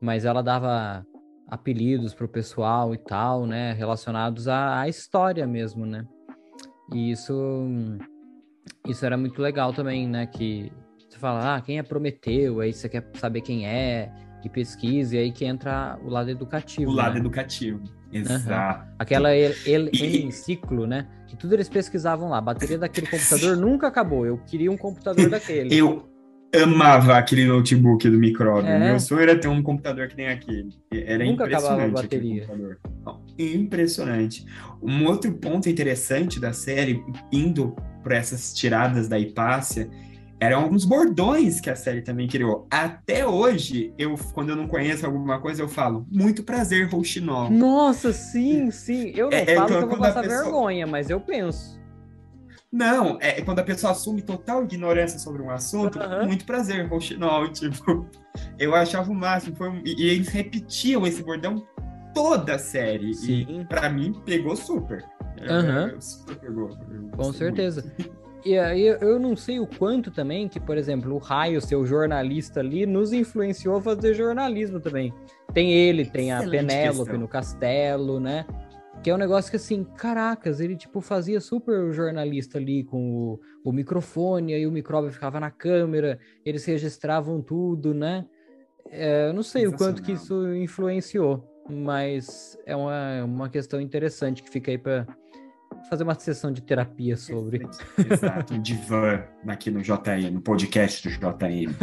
[0.00, 1.04] mas ela dava
[1.48, 6.06] apelidos pro pessoal e tal, né, relacionados à, à história mesmo, né,
[6.94, 7.66] e isso,
[8.86, 10.72] isso era muito legal também, né, que
[11.08, 14.10] você fala, ah, quem é Prometeu, aí você quer saber quem é,
[14.44, 17.20] e pesquisa, e aí que entra o lado educativo, O lado né?
[17.20, 17.82] educativo.
[18.12, 18.84] Exato.
[18.98, 21.06] Aquela el, el, E- hemiciclo, né?
[21.26, 22.38] Que tudo eles pesquisavam lá.
[22.38, 24.26] A bateria daquele computador nunca acabou.
[24.26, 25.74] Eu queria um computador daquele.
[25.74, 26.08] Eu
[26.60, 28.68] amava aquele notebook do micróbio.
[28.68, 28.78] É.
[28.90, 30.70] Meu sonho era ter um computador que nem aquele.
[30.92, 32.46] Era Nunca acabava a impressionante bateria.
[33.38, 34.44] impressionante.
[34.82, 39.88] Um outro ponto interessante da série, indo para essas tiradas da Hipácia,
[40.40, 42.66] eram alguns bordões que a série também criou.
[42.70, 47.50] Até hoje, eu, quando eu não conheço alguma coisa, eu falo, muito prazer, Rouxinol.
[47.50, 49.12] Nossa, sim, sim.
[49.14, 50.42] Eu não é, falo que eu vou passar pessoa...
[50.42, 51.78] vergonha, mas eu penso.
[52.72, 56.26] Não, é quando a pessoa assume total ignorância sobre um assunto, uhum.
[56.26, 58.08] muito prazer, Rouxinol, tipo,
[58.58, 59.82] eu achava o máximo, foi um...
[59.84, 61.66] e eles repetiam esse bordão
[62.14, 63.46] toda a série, Sim.
[63.48, 65.04] e para mim pegou super.
[65.40, 66.00] Uhum.
[66.00, 66.70] super pegou.
[67.16, 67.82] Com certeza.
[67.98, 68.19] Muito.
[68.44, 72.60] E aí eu não sei o quanto também que, por exemplo, o Raio, seu jornalista
[72.60, 75.12] ali, nos influenciou a fazer jornalismo também.
[75.52, 78.46] Tem ele, tem Excelente a Penélope no castelo, né?
[79.02, 83.40] Que é um negócio que, assim, caracas, ele, tipo, fazia super jornalista ali com o,
[83.64, 88.26] o microfone, aí o micróbio ficava na câmera, eles registravam tudo, né?
[88.90, 94.42] É, eu não sei o quanto que isso influenciou, mas é uma, uma questão interessante
[94.42, 95.06] que fica aí para
[95.90, 97.66] fazer uma sessão de terapia sobre.
[98.10, 101.74] Exato, um divã aqui no JM, no podcast do JM.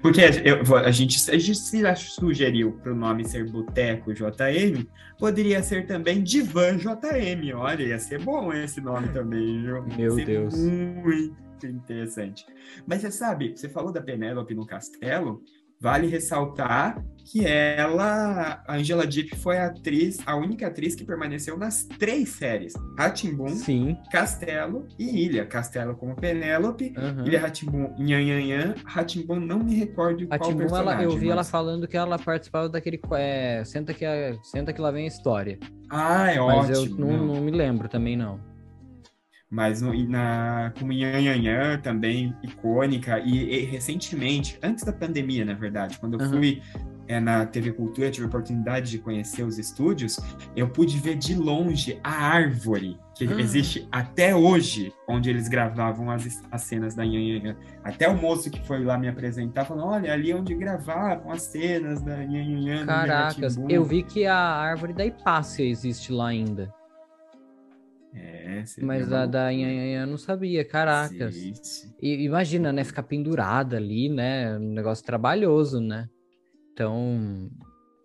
[0.00, 4.86] Porque eu, a, gente, a gente se sugeriu para o nome ser Boteco JM,
[5.18, 7.52] poderia ser também Divã JM.
[7.56, 9.84] Olha, ia ser bom esse nome também, viu?
[9.96, 10.54] Meu Deus.
[10.54, 12.46] Muito interessante.
[12.86, 15.42] Mas você sabe, você falou da Penélope no castelo,
[15.80, 21.58] Vale ressaltar que ela, a Angela Deep, foi a atriz, a única atriz que permaneceu
[21.58, 23.54] nas três séries: Ratimbun.
[24.10, 25.44] Castelo e Ilha.
[25.44, 27.26] Castelo como Penélope, uhum.
[27.26, 28.74] Ilha Ratimbun, Nhanhanhan.
[28.84, 31.04] Ratimbun não me recordo qual Ratimbun, personagem.
[31.04, 31.32] Ela, eu vi mas...
[31.32, 34.04] ela falando que ela participava daquele é, senta que
[34.42, 35.58] senta que lá vem a história.
[35.90, 36.96] Ah, é mas ótimo.
[36.98, 38.57] Mas eu não, não me lembro também não
[39.50, 40.92] mas no, na, como
[41.82, 46.32] também icônica, e, e, recentemente, antes da pandemia, na verdade, quando eu uhum.
[46.32, 46.62] fui
[47.08, 50.20] é, na TV Cultura, tive a oportunidade de conhecer os estúdios,
[50.54, 53.40] eu pude ver de longe a árvore que uhum.
[53.40, 58.64] existe até hoje, onde eles gravavam as, as cenas da Yan Até o moço que
[58.64, 63.58] foi lá me apresentar falou: olha, ali é onde gravavam as cenas da Yan Caracas,
[63.68, 66.72] eu vi que a árvore da Hipácia existe lá ainda.
[68.82, 71.34] Mas a da Inhanha eu não sabia, caracas.
[71.34, 71.94] Sim, sim.
[72.00, 76.08] E imagina, né, ficar pendurada ali, né, um negócio trabalhoso, né?
[76.72, 77.50] Então,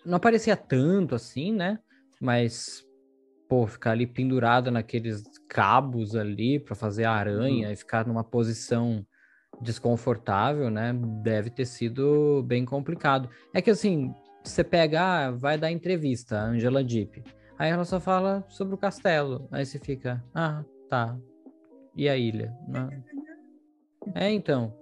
[0.06, 1.80] não aparecia tanto assim, né?
[2.20, 2.84] Mas,
[3.48, 7.74] pô, ficar ali pendurada naqueles cabos ali para fazer a aranha uhum.
[7.74, 9.06] e ficar numa posição
[9.62, 10.94] desconfortável, né?
[11.22, 13.30] Deve ter sido bem complicado.
[13.54, 14.14] É que assim,
[14.44, 17.24] você pega, ah, vai dar entrevista, a Angela Deep.
[17.58, 19.48] Aí ela só fala sobre o castelo.
[19.52, 21.18] Aí você fica, ah, tá.
[21.96, 22.54] E a ilha?
[22.68, 22.90] Não.
[24.16, 24.74] É, então.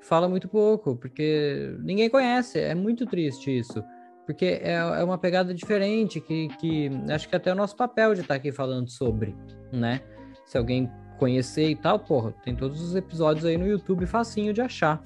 [0.00, 2.58] Fala muito pouco, porque ninguém conhece.
[2.58, 3.82] É muito triste isso.
[4.26, 8.14] Porque é, é uma pegada diferente que, que acho que até é o nosso papel
[8.14, 9.34] de estar aqui falando sobre,
[9.72, 10.02] né?
[10.44, 14.60] Se alguém conhecer e tal, porra, tem todos os episódios aí no YouTube facinho de
[14.60, 15.02] achar.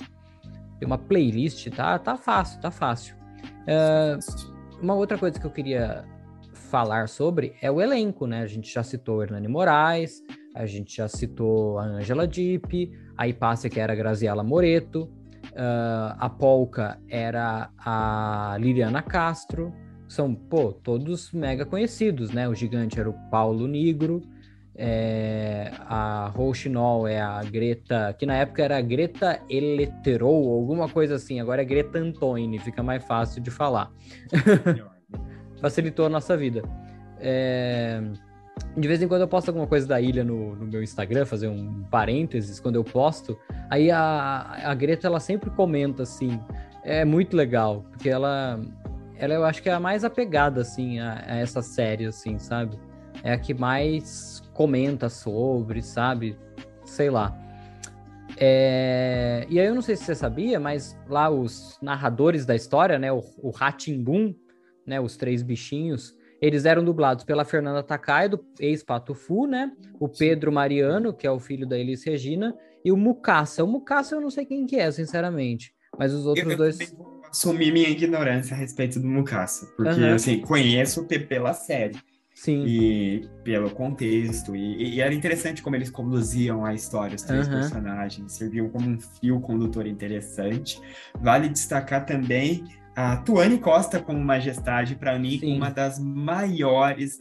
[0.79, 1.99] Tem uma playlist, tá?
[1.99, 3.17] Tá fácil, tá fácil.
[3.63, 6.05] Uh, uma outra coisa que eu queria
[6.73, 8.41] falar sobre é o elenco, né?
[8.41, 10.23] A gente já citou Hernani Moraes,
[10.55, 16.31] a gente já citou a Angela Dipp, a Ipácia, que era a Moreto, uh, a
[16.31, 19.71] Polka era a Liliana Castro,
[20.09, 22.49] são, pô, todos mega conhecidos, né?
[22.49, 24.23] O gigante era o Paulo Nigro,
[24.75, 31.39] é, a Rouxinol é a Greta, que na época era Greta Eleterou, alguma coisa assim,
[31.39, 33.91] agora é Greta Antoni, fica mais fácil de falar.
[35.63, 36.63] Facilitou a nossa vida.
[37.19, 38.03] É...
[38.77, 41.49] De vez em quando eu posto alguma coisa da ilha no, no, meu Instagram, fazer
[41.49, 43.39] um parênteses quando eu posto.
[43.71, 46.39] Aí a, a Greta, ela sempre comenta assim.
[46.85, 48.61] É muito legal, porque ela,
[49.17, 52.79] ela eu acho que é a mais apegada, assim, a, a essa série, assim, sabe?
[53.23, 56.37] É a que mais comenta sobre, sabe?
[56.85, 57.35] Sei lá.
[58.37, 59.47] É...
[59.49, 63.13] E aí eu não sei se você sabia, mas lá os narradores da história, né?
[63.13, 64.35] O, o Ratimbum,
[64.87, 69.71] né, os três bichinhos, eles eram dublados pela Fernanda Takai, do ex-Patufu, né?
[70.01, 72.53] O Pedro Mariano, que é o filho da Elis Regina,
[72.85, 73.63] e o Mukassa.
[73.63, 75.73] O Mukassa eu não sei quem que é, sinceramente.
[75.97, 76.79] Mas os outros eu dois.
[76.93, 79.67] Vou assumir minha ignorância a respeito do Mukassa.
[79.77, 80.15] Porque, uhum.
[80.15, 81.97] assim, conheço pela série.
[82.35, 82.65] Sim.
[82.67, 84.57] E pelo contexto.
[84.57, 87.55] E, e, era interessante como eles conduziam a história, os três uhum.
[87.55, 88.33] personagens.
[88.33, 90.81] Serviam como um fio condutor interessante.
[91.21, 95.57] Vale destacar também a Tuane Costa como Majestade, para mim, Sim.
[95.57, 97.19] uma das maiores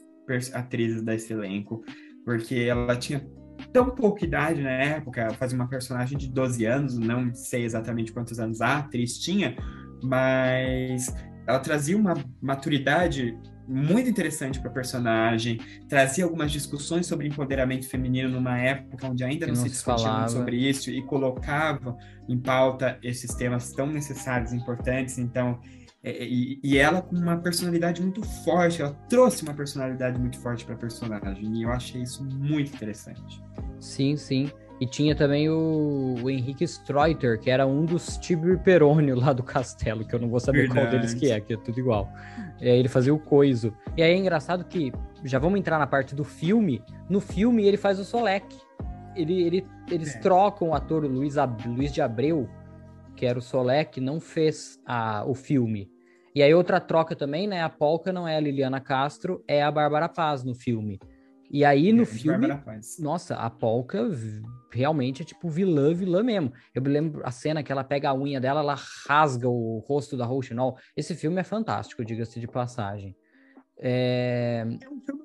[0.53, 1.83] atrizes desse elenco,
[2.25, 3.25] porque ela tinha
[3.73, 8.39] tão pouca idade na época, fazia uma personagem de 12 anos, não sei exatamente quantos
[8.39, 9.55] anos a atriz tinha,
[10.03, 11.13] mas
[11.47, 18.29] ela trazia uma maturidade muito interessante para a personagem, trazia algumas discussões sobre empoderamento feminino
[18.29, 21.97] numa época onde ainda não, não, se discutia muito sobre isso e colocava
[22.27, 25.17] em pauta esses temas tão necessários e importantes.
[25.17, 25.59] Então,
[26.03, 30.65] é, e, e, ela com uma personalidade muito forte, ela trouxe uma personalidade muito forte
[30.65, 33.41] para a personagem, e eu achei isso muito interessante.
[33.79, 34.51] Sim, sim.
[34.79, 39.43] E tinha também o, o Henrique Streuter, que era um dos Tibio Perônio lá do
[39.43, 40.87] castelo, que eu não vou saber Verdade.
[40.87, 42.11] qual deles que é, que é tudo igual.
[42.61, 43.73] E aí ele fazia o coiso.
[43.97, 44.91] E aí é engraçado que,
[45.23, 48.55] já vamos entrar na parte do filme, no filme ele faz o Solek.
[49.15, 50.19] Ele, ele, eles é.
[50.19, 52.47] trocam o ator Luiz, Ab, Luiz de Abreu,
[53.15, 55.89] que era o Solek, não fez a, o filme.
[56.33, 57.61] E aí outra troca também, né?
[57.61, 60.97] A Polka não é a Liliana Castro, é a Bárbara Paz no filme.
[61.53, 62.47] E aí no é, filme,
[62.97, 64.09] nossa, a Polka
[64.71, 66.53] realmente é tipo vilã, vilã mesmo.
[66.73, 70.15] Eu me lembro a cena que ela pega a unha dela, ela rasga o rosto
[70.15, 70.77] da Rochinol.
[70.95, 73.17] Esse filme é fantástico, diga-se de passagem.
[73.77, 74.65] É...
[74.81, 75.20] é um filme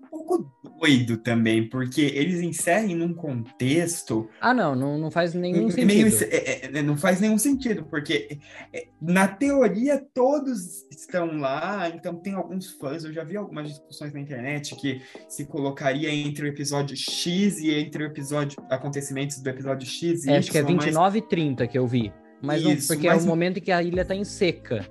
[0.79, 4.29] doido também, porque eles inserem num contexto.
[4.41, 5.87] Ah, não, não, não faz nenhum sentido.
[5.87, 8.39] Meio, é, é, não faz nenhum sentido, porque
[8.73, 14.13] é, na teoria todos estão lá, então tem alguns fãs, eu já vi algumas discussões
[14.13, 19.49] na internet que se colocaria entre o episódio X e entre o episódio acontecimentos do
[19.49, 21.25] episódio X e é, Acho que é 29 mas...
[21.25, 22.13] e 30 que eu vi.
[22.43, 23.23] Mas Isso, não, porque mas...
[23.23, 24.87] é o momento em que a ilha tá em seca.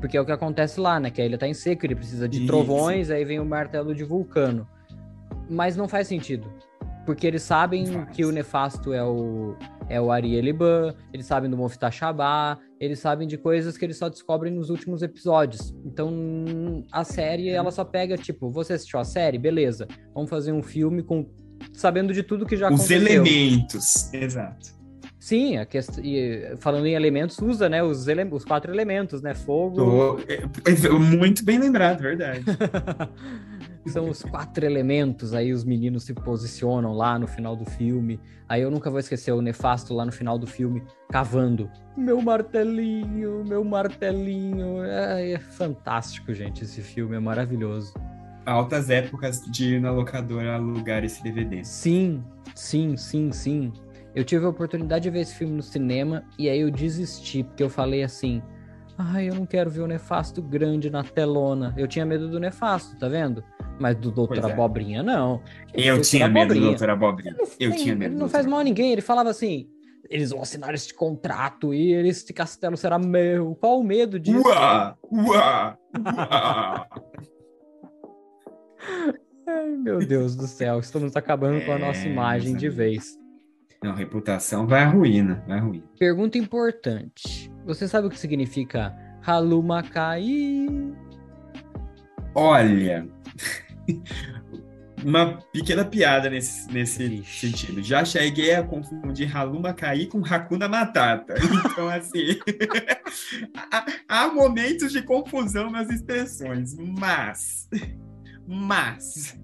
[0.00, 1.10] Porque é o que acontece lá, né?
[1.10, 2.46] Que a ilha tá em seco, ele precisa de Isso.
[2.46, 4.66] trovões, aí vem o martelo de vulcano.
[5.48, 6.52] Mas não faz sentido.
[7.04, 9.56] Porque eles sabem que o Nefasto é o,
[9.88, 13.96] é o Ari Eliban, eles sabem do Mofta Shabá, eles sabem de coisas que eles
[13.96, 15.74] só descobrem nos últimos episódios.
[15.86, 19.38] Então, a série, ela só pega, tipo, você assistiu a série?
[19.38, 19.88] Beleza.
[20.14, 21.26] Vamos fazer um filme com
[21.72, 22.98] sabendo de tudo que já Os aconteceu.
[22.98, 24.78] Os elementos, exato.
[25.18, 29.34] Sim, a questão, e, falando em elementos, usa né, os, ele, os quatro elementos, né?
[29.34, 30.20] Fogo.
[30.28, 30.34] É,
[30.70, 32.44] é, muito bem lembrado, verdade.
[33.86, 38.20] São os quatro elementos, aí os meninos se posicionam lá no final do filme.
[38.48, 41.70] Aí eu nunca vou esquecer o Nefasto lá no final do filme, cavando.
[41.96, 44.82] Meu martelinho, meu martelinho.
[44.84, 47.94] É, é fantástico, gente, esse filme, é maravilhoso.
[48.44, 51.64] Altas épocas de ir na locadora alugar esse DVD.
[51.64, 53.72] Sim, sim, sim, sim.
[54.14, 57.62] Eu tive a oportunidade de ver esse filme no cinema e aí eu desisti, porque
[57.62, 58.42] eu falei assim:
[58.96, 61.72] ai, eu não quero ver o Nefasto grande na telona.
[61.76, 63.44] Eu tinha medo do Nefasto, tá vendo?
[63.78, 64.52] Mas do Doutor é.
[64.52, 65.42] Abobrinha, não.
[65.72, 67.36] Eu tinha medo do Doutor Abobrinha.
[67.58, 68.14] Eu tinha medo.
[68.14, 68.92] Ele não faz mal a ninguém.
[68.92, 69.68] Ele falava assim:
[70.08, 73.54] eles vão assinar este contrato e este castelo será meu.
[73.56, 74.46] Qual o medo disso?
[74.46, 76.88] Uá, uá, uá.
[79.48, 83.18] Ai, meu Deus do céu, estamos acabando é, com a nossa é, imagem de vez.
[83.82, 85.84] Não, reputação vai à ruína, vai à ruína.
[85.98, 87.50] Pergunta importante.
[87.64, 90.26] Você sabe o que significa Halumakai?
[92.34, 93.08] Olha,
[95.04, 97.82] uma pequena piada nesse, nesse sentido.
[97.82, 101.34] Já cheguei a confundir Halumakai com Hakuna Matata.
[101.70, 102.38] Então, assim,
[103.54, 107.68] há, há momentos de confusão nas expressões, mas,
[108.46, 109.38] mas,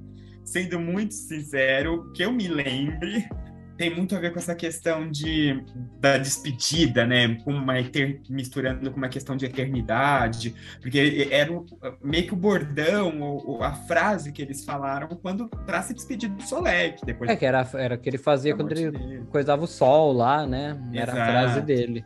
[0.44, 3.28] sendo muito sincero, que eu me lembre,
[3.76, 5.62] tem muito a ver com essa questão de
[6.00, 7.34] da despedida, né?
[7.44, 11.66] Com uma eter, misturando com uma questão de eternidade, porque era o,
[12.02, 16.42] meio que o bordão, ou, a frase que eles falaram quando para se despedir do
[16.42, 17.04] Solek.
[17.04, 19.24] Depois é que era, era que ele fazia quando ele dele.
[19.30, 20.78] coisava o sol lá, né?
[20.92, 21.20] Era Exato.
[21.20, 22.04] a frase dele.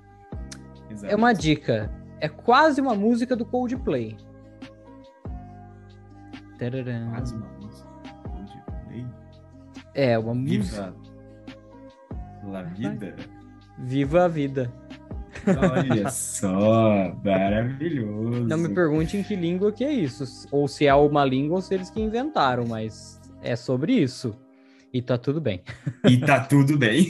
[0.90, 1.12] Exato.
[1.12, 1.90] É uma dica.
[2.20, 4.16] É quase uma música do Coldplay.
[6.58, 9.06] Quase uma música do Coldplay.
[9.94, 10.94] É, uma música.
[12.50, 13.14] La vida?
[13.78, 14.72] Viva a vida.
[15.46, 18.44] Olha só, maravilhoso.
[18.44, 21.62] Não me pergunte em que língua que é isso, ou se é uma língua ou
[21.62, 24.34] se eles que inventaram, mas é sobre isso.
[24.92, 25.62] E tá tudo bem.
[26.08, 27.06] E tá tudo bem.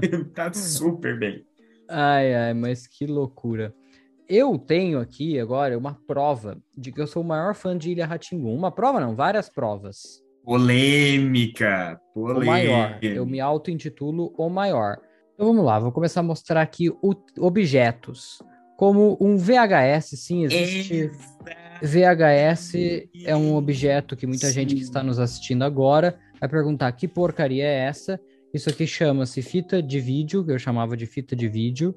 [0.34, 1.44] tá super bem.
[1.88, 3.74] Ai, ai, mas que loucura.
[4.28, 8.06] Eu tenho aqui agora uma prova de que eu sou o maior fã de Ilha
[8.06, 8.48] Ratingu.
[8.48, 10.22] Uma prova não, várias provas.
[10.44, 12.42] Polêmica, polêmica.
[12.42, 12.98] O maior.
[13.02, 14.98] Eu me auto-intitulo o maior.
[15.34, 16.90] Então vamos lá, vou começar a mostrar aqui
[17.38, 18.42] objetos.
[18.76, 21.10] Como um VHS, sim, existe.
[21.82, 22.74] VHS
[23.24, 24.52] é um objeto que muita sim.
[24.52, 28.18] gente que está nos assistindo agora vai perguntar que porcaria é essa.
[28.52, 31.94] Isso aqui chama-se fita de vídeo, que eu chamava de fita de vídeo.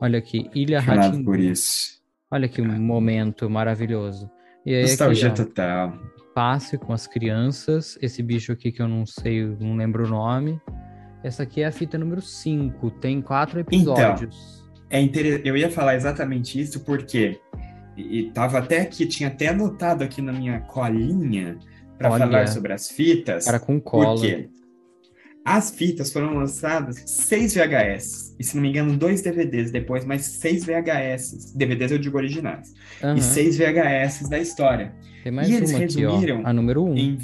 [0.00, 1.24] Olha aqui, Ilha Ratinho.
[1.24, 2.00] por isso.
[2.30, 4.30] Olha que momento maravilhoso.
[4.64, 5.98] E aí, Nostalgia aqui, total
[6.34, 7.98] passe com as crianças.
[8.00, 10.60] Esse bicho aqui que eu não sei, não lembro o nome.
[11.22, 14.64] Essa aqui é a fita número 5, tem quatro então, episódios.
[14.64, 15.42] Então, é inter...
[15.44, 17.38] eu ia falar exatamente isso porque
[17.96, 21.58] e tava até aqui, tinha até anotado aqui na minha colinha
[21.98, 23.44] para falar sobre as fitas.
[23.44, 24.14] Cara com cola.
[24.14, 24.48] Por quê?
[25.44, 30.22] As fitas foram lançadas seis VHS, e se não me engano, dois DVDs depois, mais
[30.22, 31.54] seis VHS.
[31.54, 32.74] DVDs eu digo originais.
[33.02, 33.14] Uhum.
[33.14, 34.94] E seis VHS da história.
[35.22, 36.38] Tem mais e eles resumiram.
[36.40, 36.94] Aqui, a número um.
[36.94, 37.18] Em,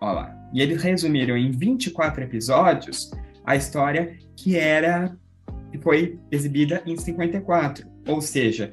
[0.00, 0.36] ó lá.
[0.52, 3.10] E eles resumiram em 24 episódios
[3.44, 5.16] a história que era.
[5.70, 7.86] que foi exibida em 54.
[8.06, 8.72] Ou seja,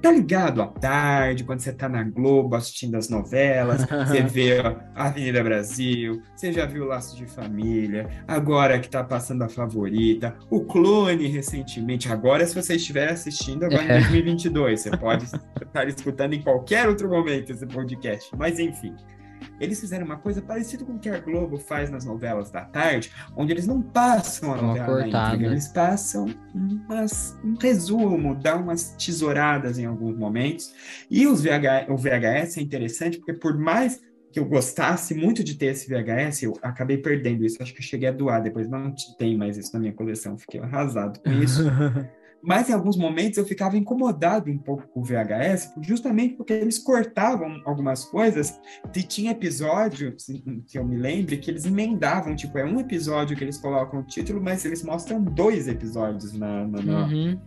[0.00, 4.60] Tá ligado à tarde, quando você tá na Globo assistindo as novelas, você vê
[4.94, 10.34] a Avenida Brasil, você já viu Laços de Família, agora que tá passando a favorita,
[10.48, 13.98] o Clone recentemente, agora se você estiver assistindo agora é.
[13.98, 15.24] em 2022, você pode
[15.60, 18.94] estar escutando em qualquer outro momento esse podcast, mas enfim.
[19.60, 23.12] Eles fizeram uma coisa parecida com o que a Globo faz nas novelas da tarde,
[23.36, 28.94] onde eles não passam a novela na íntegra, eles passam umas, um resumo, dão umas
[28.96, 30.74] tesouradas em alguns momentos.
[31.10, 34.00] E os VH, o VHS é interessante porque por mais
[34.32, 37.60] que eu gostasse muito de ter esse VHS, eu acabei perdendo isso.
[37.60, 40.38] Acho que eu cheguei a doar, depois não tem mais isso na minha coleção.
[40.38, 41.64] Fiquei arrasado com isso.
[42.42, 46.78] Mas em alguns momentos eu ficava incomodado um pouco com o VHS, justamente porque eles
[46.78, 48.58] cortavam algumas coisas
[48.94, 50.26] e tinha episódios,
[50.66, 54.04] que eu me lembre, que eles emendavam, tipo, é um episódio que eles colocam o
[54.04, 57.06] título, mas eles mostram dois episódios na, na, na...
[57.06, 57.40] Uhum.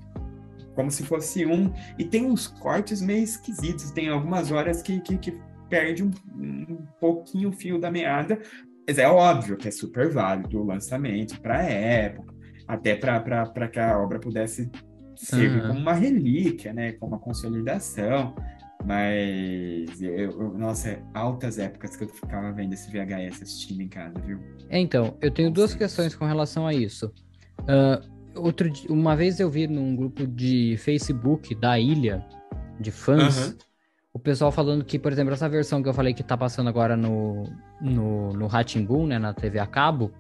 [0.76, 5.18] como se fosse um, e tem uns cortes meio esquisitos, tem algumas horas que, que,
[5.18, 5.39] que
[5.70, 8.39] perde um, um pouquinho o fio da meada,
[8.88, 12.33] mas é óbvio que é super válido o lançamento para a época,
[12.68, 14.72] até para que a obra pudesse
[15.16, 15.68] servir uhum.
[15.68, 18.36] como uma relíquia, né, como uma consolidação.
[18.86, 24.20] Mas, eu, eu, nossa, altas épocas que eu ficava vendo esse VHS assistindo em casa,
[24.20, 24.39] viu?
[24.70, 27.14] É, então, eu tenho duas questões com relação a isso.
[27.61, 32.26] Uh, outro, uma vez eu vi num grupo de Facebook da ilha,
[32.78, 33.57] de fãs, uhum.
[34.16, 36.97] o pessoal falando que, por exemplo, essa versão que eu falei que tá passando agora
[36.97, 37.45] no,
[37.80, 40.11] no, no Ratimbun, né, na TV a cabo,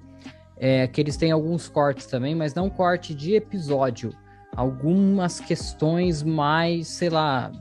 [0.57, 4.13] é, que eles têm alguns cortes também, mas não corte de episódio.
[4.55, 7.51] Algumas questões mais, sei lá,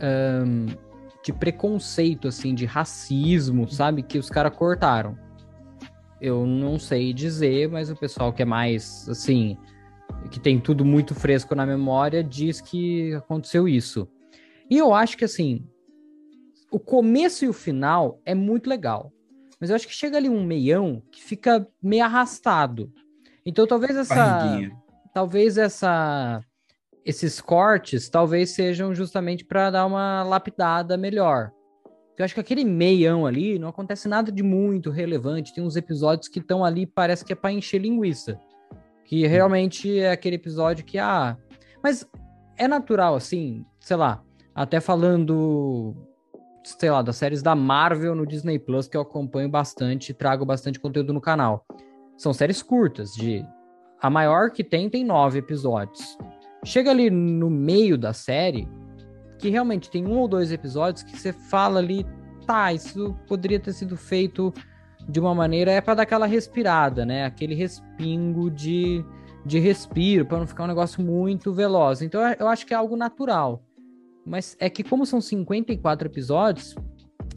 [0.00, 0.66] um,
[1.24, 4.02] de preconceito, assim, de racismo, sabe?
[4.02, 5.18] Que os caras cortaram.
[6.20, 9.56] Eu não sei dizer, mas o pessoal que é mais, assim,
[10.30, 14.08] que tem tudo muito fresco na memória, diz que aconteceu isso.
[14.70, 15.66] E eu acho que, assim,
[16.70, 19.12] o começo e o final é muito legal.
[19.60, 22.92] Mas eu acho que chega ali um meião que fica meio arrastado.
[23.44, 24.14] Então talvez essa.
[24.14, 24.76] Barriguinha.
[25.12, 26.42] Talvez essa.
[27.04, 31.50] Esses cortes talvez sejam justamente para dar uma lapidada melhor.
[32.18, 35.54] Eu acho que aquele meião ali não acontece nada de muito relevante.
[35.54, 38.40] Tem uns episódios que estão ali, parece que é para encher linguiça.
[39.04, 41.36] Que realmente é aquele episódio que, ah.
[41.82, 42.04] Mas
[42.56, 45.94] é natural, assim, sei lá, até falando
[46.64, 50.44] sei lá, das séries da Marvel no Disney Plus, que eu acompanho bastante e trago
[50.44, 51.64] bastante conteúdo no canal.
[52.16, 53.44] São séries curtas, de.
[54.00, 56.16] A maior que tem tem nove episódios.
[56.64, 58.68] Chega ali no meio da série,
[59.38, 62.04] que realmente tem um ou dois episódios que você fala ali,
[62.46, 64.52] tá, isso poderia ter sido feito
[65.08, 67.24] de uma maneira, é para dar aquela respirada, né?
[67.24, 69.04] Aquele respingo de,
[69.44, 72.02] de respiro, para não ficar um negócio muito veloz.
[72.02, 73.62] Então eu acho que é algo natural.
[74.28, 76.76] Mas é que, como são 54 episódios,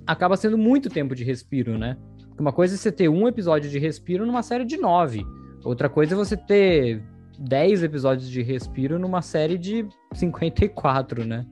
[0.05, 1.97] acaba sendo muito tempo de respiro, né?
[2.37, 5.25] Uma coisa é você ter um episódio de respiro numa série de nove.
[5.63, 7.01] Outra coisa é você ter
[7.39, 11.45] 10 episódios de respiro numa série de 54, né?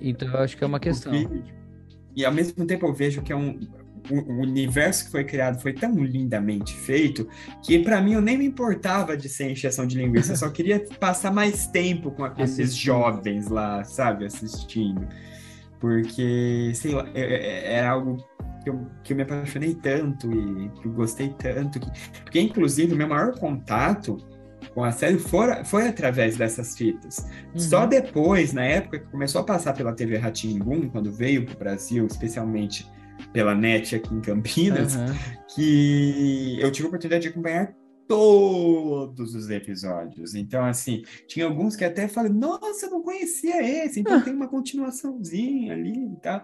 [0.00, 1.12] Então eu acho que é uma questão.
[2.14, 3.58] E ao mesmo tempo eu vejo que é um,
[4.10, 7.28] o, universo que foi criado foi tão lindamente feito
[7.62, 10.84] que para mim eu nem me importava de ser encheção de linguiça, eu só queria
[10.98, 15.06] passar mais tempo com esses jovens lá, sabe, assistindo.
[15.80, 18.24] Porque, sei lá, era é, é, é algo
[18.62, 21.80] que eu, que eu me apaixonei tanto e que eu gostei tanto.
[21.80, 21.90] Que,
[22.22, 24.16] porque, inclusive, o meu maior contato
[24.74, 27.18] com a série foi, foi através dessas fitas.
[27.18, 27.58] Uhum.
[27.58, 31.58] Só depois, na época que começou a passar pela TV Ratimbum, quando veio para o
[31.58, 32.88] Brasil, especialmente
[33.32, 35.06] pela net aqui em Campinas, uhum.
[35.54, 37.74] que eu tive a oportunidade de acompanhar
[38.06, 40.34] todos os episódios.
[40.34, 44.20] Então, assim, tinha alguns que até falei, nossa, não conhecia esse, então ah.
[44.20, 46.42] tem uma continuaçãozinha ali e tal.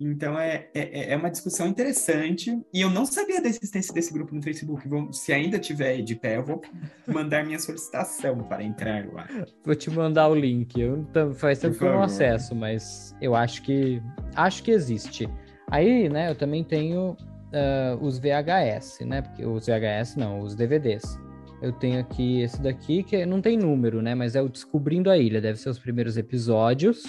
[0.00, 2.56] Então, é, é, é uma discussão interessante.
[2.72, 4.86] E eu não sabia da existência desse grupo no Facebook.
[4.86, 6.62] Vou, se ainda tiver de pé, eu vou
[7.06, 9.26] mandar minha solicitação para entrar lá.
[9.64, 10.80] Vou te mandar o link.
[10.80, 14.00] Eu, faz tempo que eu não acesso, mas eu acho que
[14.36, 15.28] acho que existe.
[15.70, 17.16] Aí, né, eu também tenho
[17.52, 19.22] uh, os VHS, né?
[19.22, 21.18] Porque os VHS não, os DVDs.
[21.60, 24.14] Eu tenho aqui esse daqui, que não tem número, né?
[24.14, 25.40] Mas é o Descobrindo a Ilha.
[25.40, 27.02] Deve ser os primeiros episódios.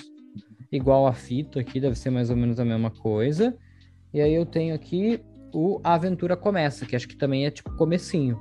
[0.71, 3.55] igual a fita aqui, deve ser mais ou menos a mesma coisa.
[4.13, 7.75] E aí eu tenho aqui o A Aventura Começa, que acho que também é tipo
[7.75, 8.39] comecinho.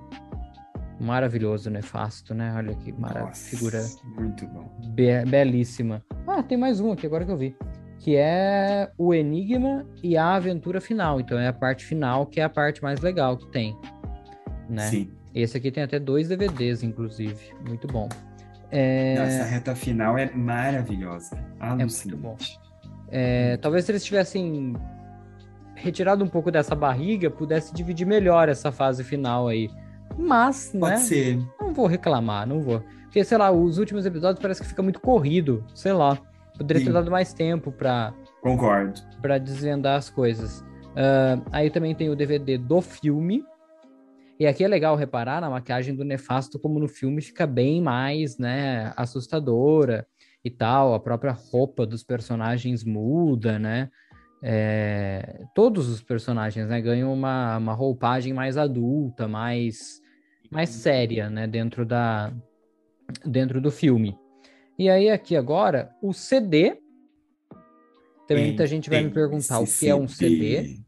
[0.98, 2.52] Maravilhoso, nefasto, né?
[2.56, 3.34] Olha que maravilha.
[3.34, 3.84] Figura.
[4.16, 4.68] Muito bom.
[4.94, 6.02] Be belíssima.
[6.26, 7.54] Ah, tem mais um aqui agora que eu vi.
[7.98, 11.20] Que é o Enigma e a Aventura Final.
[11.20, 13.76] Então é a parte final que é a parte mais legal que tem.
[14.68, 14.82] Né?
[14.82, 15.10] Sim.
[15.34, 17.52] Esse aqui tem até dois DVDs, inclusive.
[17.66, 18.08] Muito bom.
[18.70, 19.18] É...
[19.18, 21.36] Nossa, a reta final é maravilhosa.
[21.60, 22.36] muito bom.
[23.10, 24.74] É, talvez se eles tivessem
[25.74, 29.70] retirado um pouco dessa barriga, pudesse dividir melhor essa fase final aí.
[30.16, 30.96] Mas, Pode né?
[30.98, 31.38] ser.
[31.60, 32.82] Não vou reclamar, não vou.
[33.04, 35.64] Porque, sei lá, os últimos episódios parece que fica muito corrido.
[35.74, 36.18] Sei lá.
[36.58, 36.92] Poderia ter Sim.
[36.92, 39.00] dado mais tempo pra, Concordo.
[39.22, 40.64] pra desvendar as coisas.
[40.96, 43.44] Ah, aí também tem o DVD do filme.
[44.40, 48.38] E aqui é legal reparar na maquiagem do Nefasto, como no filme fica bem mais,
[48.38, 50.06] né, assustadora
[50.44, 50.94] e tal.
[50.94, 53.88] A própria roupa dos personagens muda, né?
[54.40, 60.00] É, todos os personagens, né, ganham uma, uma roupagem mais adulta, mais,
[60.50, 62.32] mais séria, né, dentro da
[63.24, 64.16] dentro do filme.
[64.78, 66.78] E aí aqui agora o CD.
[68.26, 70.78] Também muita gente vai me perguntar o que é um CD.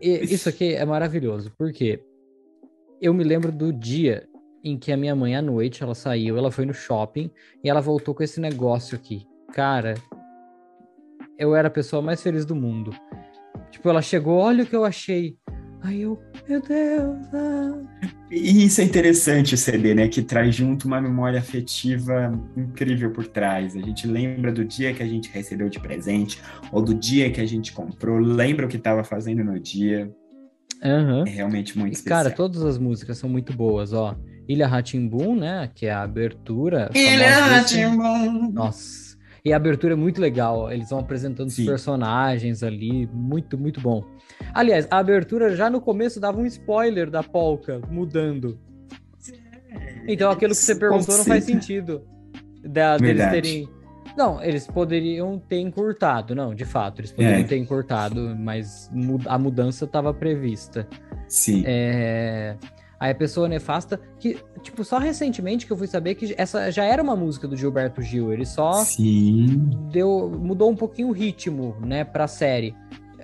[0.00, 2.04] E isso aqui é maravilhoso, porque
[3.00, 4.28] eu me lembro do dia
[4.62, 7.30] em que a minha mãe à noite ela saiu, ela foi no shopping
[7.64, 9.26] e ela voltou com esse negócio aqui.
[9.52, 9.94] Cara,
[11.38, 12.92] eu era a pessoa mais feliz do mundo.
[13.70, 15.38] Tipo, ela chegou, olha o que eu achei.
[15.80, 16.20] Aí eu,
[16.50, 17.78] meu Deus, ah.
[18.30, 20.08] E isso é interessante o CD, né?
[20.08, 23.76] Que traz junto uma memória afetiva incrível por trás.
[23.76, 26.40] A gente lembra do dia que a gente recebeu de presente,
[26.72, 30.12] ou do dia que a gente comprou, lembra o que estava fazendo no dia.
[30.82, 31.24] Aham.
[31.26, 32.24] É realmente muito E, especial.
[32.24, 34.16] Cara, todas as músicas são muito boas, ó.
[34.48, 35.70] Ilha Ratimbum, né?
[35.74, 36.90] Que é a abertura.
[36.94, 37.30] Ilha.
[37.30, 38.50] Rá-Tim-Bum.
[38.52, 39.09] Nossa.
[39.44, 40.70] E a abertura é muito legal.
[40.70, 41.66] Eles vão apresentando os Sim.
[41.66, 43.08] personagens ali.
[43.12, 44.04] Muito, muito bom.
[44.52, 48.58] Aliás, a abertura já no começo dava um spoiler da polka mudando.
[50.06, 52.02] Então aquilo que você perguntou não faz sentido.
[52.62, 53.68] Da, deles terem.
[54.16, 57.44] Não, eles poderiam ter encurtado, não, de fato, eles poderiam É.
[57.44, 58.90] ter encurtado, mas
[59.26, 60.86] a mudança estava prevista.
[61.28, 61.62] Sim.
[61.64, 62.56] É...
[63.00, 66.84] Aí a pessoa nefasta, que, tipo, só recentemente que eu fui saber que essa já
[66.84, 69.70] era uma música do Gilberto Gil, ele só Sim.
[69.90, 72.74] deu, mudou um pouquinho o ritmo, né, pra série.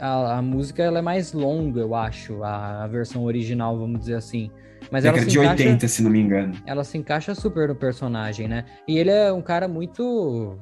[0.00, 4.14] A, a música, ela é mais longa, eu acho, a, a versão original, vamos dizer
[4.14, 4.50] assim.
[4.90, 6.54] Mas ela Década se, de encaixa, 80, se não me engano.
[6.64, 8.64] ela se encaixa super no personagem, né?
[8.88, 10.58] E ele é um cara muito...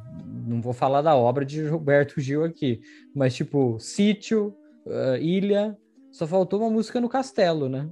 [0.47, 2.81] Não vou falar da obra de Gilberto Gil aqui,
[3.15, 4.55] mas tipo, sítio,
[4.89, 5.77] ah, ilha,
[6.11, 7.89] só faltou uma música no castelo, né?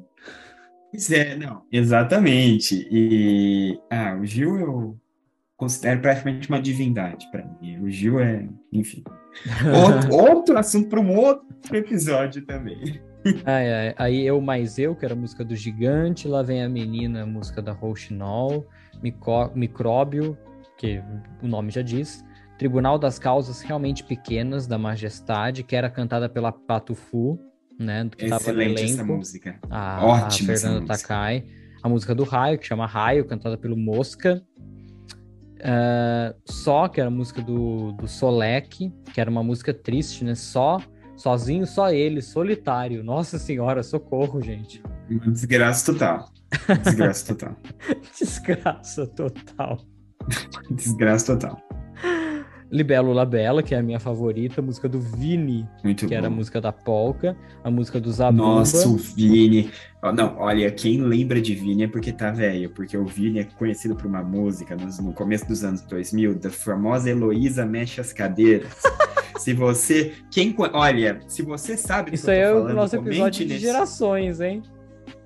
[0.92, 1.62] Pois é, não.
[1.72, 2.86] Exatamente.
[2.90, 4.98] E ah, o Gil eu
[5.56, 7.78] considero praticamente uma divindade para mim.
[7.78, 9.02] O Gil é, enfim,
[9.74, 13.00] outro, outro assunto para um outro episódio também.
[13.44, 13.94] Ai, ai.
[13.96, 17.26] Aí eu mais eu, que era a música do Gigante, lá vem a menina, a
[17.26, 18.66] música da Rouxinol,
[19.54, 20.36] Micróbio,
[20.76, 21.02] que
[21.42, 22.24] o nome já diz,
[22.58, 27.38] Tribunal das Causas Realmente Pequenas, da Majestade, que era cantada pela Patufu,
[27.78, 29.58] né, que Excelente essa música.
[29.70, 30.98] a, Ótima a Fernanda música.
[31.08, 31.44] Takai,
[31.82, 34.42] a música do Raio, que chama Raio, cantada pelo Mosca,
[35.64, 40.34] Ah, Só, que era a música do, do Solek, que era uma música triste, né,
[40.34, 40.78] só,
[41.16, 44.82] sozinho, só ele, solitário, nossa senhora, socorro, gente.
[45.28, 46.32] Desgraça total.
[46.84, 47.56] Desgraça total.
[48.18, 49.78] Desgraça total.
[50.70, 51.71] Desgraça total.
[52.72, 56.18] Libélula Bela, que é a minha favorita, a música do Vini, Muito que bom.
[56.18, 58.42] era a música da Polka, a música do Zabumba.
[58.60, 59.70] Nossa, o Vini.
[60.14, 63.94] Não, olha, quem lembra de Vini é porque tá velho, porque o Vini é conhecido
[63.94, 68.72] por uma música no, começo dos anos 2000, da famosa Heloísa Mexe as Cadeiras.
[69.38, 70.12] se você.
[70.30, 72.96] Quem, olha, se você sabe do Isso que eu aí tô é o falando, nosso
[72.96, 74.62] episódio de nesse- gerações, hein?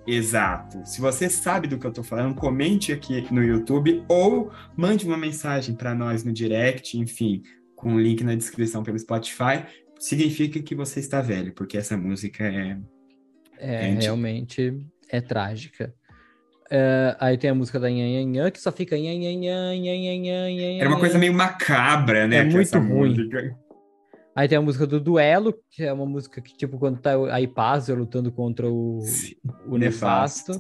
[0.07, 0.83] Exato.
[0.85, 5.17] Se você sabe do que eu tô falando, comente aqui no YouTube ou mande uma
[5.17, 7.43] mensagem para nós no direct, enfim,
[7.75, 9.65] com o link na descrição pelo Spotify.
[9.99, 12.79] Significa que você está velho, porque essa música é
[13.59, 14.05] É, Entendi.
[14.05, 15.93] realmente é trágica.
[16.71, 19.75] É, aí tem a música da Nhan Nhan Nhan, que só fica Nhan Nhan Nhan,
[19.77, 22.39] Nhan Nhan Nhan, Nhan Era uma coisa meio macabra, né?
[22.39, 23.11] É muito ruim.
[23.11, 23.57] música.
[24.37, 27.41] Aí tem a música do Duelo, que é uma música que, tipo, quando tá a
[27.41, 29.35] Ipazia lutando contra o, Sim,
[29.67, 30.53] o Nefasto.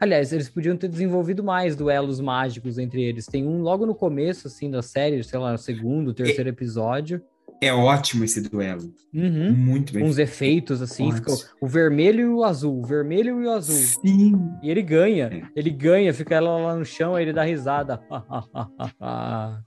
[0.00, 3.26] Aliás, eles podiam ter desenvolvido mais duelos mágicos entre eles.
[3.26, 7.22] Tem um logo no começo, assim, da série, sei lá, segundo, terceiro episódio.
[7.60, 8.92] É ótimo esse duelo.
[9.14, 9.52] Uhum.
[9.54, 10.02] Muito bem.
[10.02, 13.76] Uns efeitos, assim, o- o vermelho e o azul, o vermelho e o azul.
[13.76, 14.34] Sim.
[14.64, 15.42] E ele ganha, É.
[15.54, 18.00] ele ganha, fica ela lá no chão, aí ele dá risada.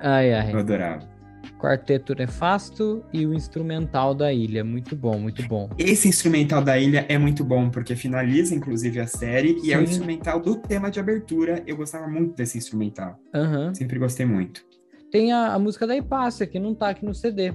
[0.00, 0.52] Ai, ai.
[0.54, 1.17] Eu adorava.
[1.58, 4.62] Quarteto Nefasto e o instrumental da ilha.
[4.64, 5.68] Muito bom, muito bom.
[5.76, 9.84] Esse instrumental da ilha é muito bom, porque finaliza, inclusive, a série, e é o
[9.84, 9.92] Sim.
[9.92, 11.62] instrumental do tema de abertura.
[11.66, 13.18] Eu gostava muito desse instrumental.
[13.34, 13.74] Aham.
[13.74, 14.64] Sempre gostei muito.
[15.10, 17.52] Tem a, a música da Hipácia, que não tá aqui no CD.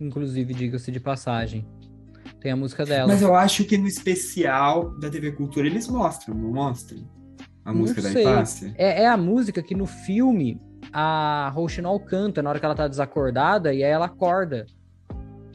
[0.00, 1.66] Inclusive, diga-se de passagem.
[2.40, 3.06] Tem a música dela.
[3.06, 7.08] Mas eu acho que no especial da TV Cultura eles mostram, não mostram?
[7.64, 8.22] A Não música da sei.
[8.22, 8.74] Hipácia?
[8.76, 10.60] É, é a música que no filme
[10.96, 14.64] a Rouxinol canta na hora que ela tá desacordada e aí ela acorda.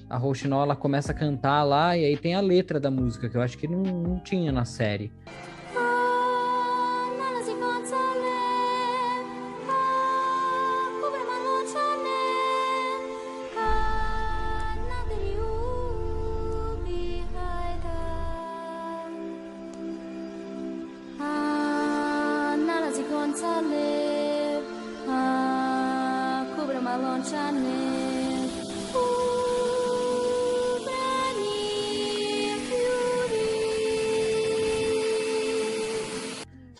[0.09, 3.37] A Rouxinol ela começa a cantar lá e aí tem a letra da música, que
[3.37, 5.13] eu acho que não, não tinha na série.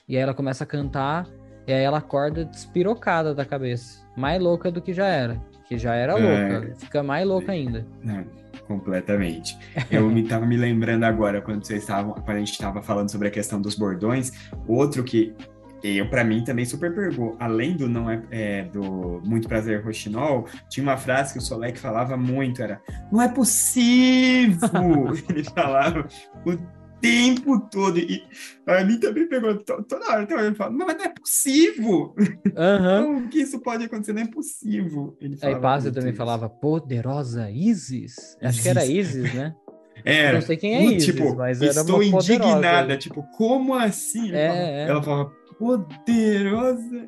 [0.10, 1.28] E aí ela começa a cantar
[1.68, 4.02] e aí ela acorda despirocada da cabeça.
[4.18, 5.40] Mais louca do que já era.
[5.68, 6.50] Que já era É.
[6.60, 6.76] louca.
[6.78, 7.86] Fica mais louca ainda.
[8.04, 8.26] Não,
[8.68, 9.56] completamente.
[9.92, 13.28] Eu me tava me lembrando agora quando vocês estavam, quando a gente estava falando sobre
[13.28, 14.32] a questão dos bordões,
[14.68, 15.36] outro que
[15.84, 20.46] eu para mim também super pegou, além do não é, é, do muito prazer Rochinol,
[20.70, 22.82] tinha uma frase que o Solek falava muito, era
[23.12, 24.68] não é possível.
[25.30, 26.06] Ele falava
[26.46, 26.58] o
[27.02, 28.24] tempo todo e
[28.68, 32.16] a mim também pegou to- toda hora, toda hora ele fala, mas não é possível.
[32.56, 33.04] Aham.
[33.06, 34.14] Como que isso pode acontecer?
[34.14, 35.18] Não é possível.
[35.22, 36.18] Ele A falava Hipácia muito também isso.
[36.18, 38.38] falava poderosa Isis.
[38.42, 39.56] Acho que era Isis, né?
[40.06, 40.34] Era.
[40.40, 42.94] Não sei quem é Isis, tipo, mas era estou indignada.
[42.94, 42.98] aí.
[42.98, 44.32] Tipo, como assim?
[44.34, 44.90] É, falava- é.
[44.90, 47.08] Ela falava, poderosa.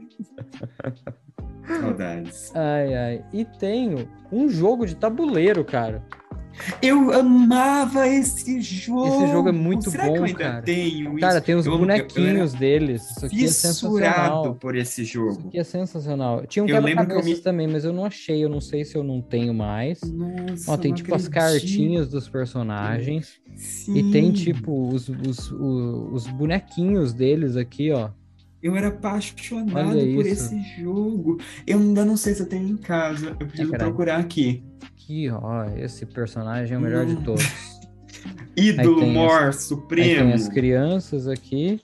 [1.68, 2.52] Saudades.
[2.56, 3.26] Ai, ai.
[3.32, 6.04] E tenho um jogo de tabuleiro, cara.
[6.82, 9.08] Eu amava esse jogo.
[9.24, 10.62] Esse jogo é muito Será bom, que eu ainda cara.
[10.62, 11.46] tenho Cara, isso?
[11.46, 13.10] tem os Eu- bonequinhos deles.
[13.12, 14.56] Isso aqui é sensacional.
[14.56, 15.48] por esse Isso jogo.
[15.48, 16.46] aqui é sensacional.
[16.46, 18.44] Tinha um Eu lembro que eu quebra-cabeças me- também, mas eu não achei.
[18.44, 20.02] Eu não sei se eu não tenho mais.
[20.04, 21.62] Nossa, Ó, tem tipo as acredito.
[21.62, 23.40] cartinhas dos personagens.
[23.56, 23.98] Sim.
[23.98, 28.10] E tem tipo os, os, o- os bonequinhos deles aqui, ó.
[28.62, 30.54] Eu era apaixonado por isso.
[30.54, 31.40] esse jogo.
[31.66, 33.36] Eu ainda não sei se eu tenho em casa.
[33.40, 33.90] Eu preciso caralho.
[33.90, 34.64] procurar aqui.
[35.04, 35.66] Aqui, ó.
[35.78, 37.24] Esse personagem é o melhor de Hum.
[37.24, 37.44] todos.
[38.56, 40.26] Ídolo Mor Aí Supremo.
[40.26, 41.82] tem as crianças aqui.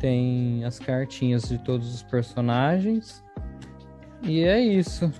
[0.00, 3.22] Tem as cartinhas de todos os personagens.
[4.22, 5.12] E é isso.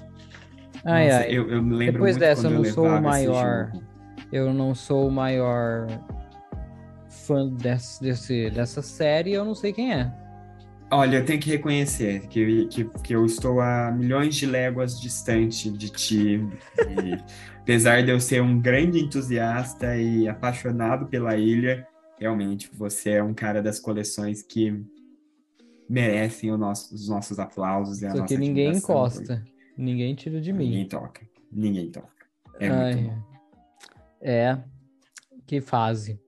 [0.84, 1.30] Ai, Nossa, ai.
[1.30, 3.72] Eu, eu me lembro Depois muito dessa, quando eu não sou o maior.
[4.32, 5.86] Eu não sou o maior
[7.08, 10.12] fã desse, desse- dessa série, eu não sei quem é.
[10.92, 15.70] Olha, eu tenho que reconhecer que, que, que eu estou a milhões de léguas distante
[15.70, 16.34] de ti.
[16.36, 17.16] E,
[17.62, 21.88] apesar de eu ser um grande entusiasta e apaixonado pela ilha,
[22.18, 24.84] realmente você é um cara das coleções que
[25.88, 29.42] merecem o nosso- os nossos aplausos e a Só nossa que ninguém encosta.
[29.78, 30.70] Ninguém tira de porque mim.
[30.72, 31.22] Ninguém toca.
[31.50, 32.26] Ninguém toca.
[32.60, 33.22] É Ai, muito bom.
[34.20, 34.58] É.
[35.46, 36.20] Que fase.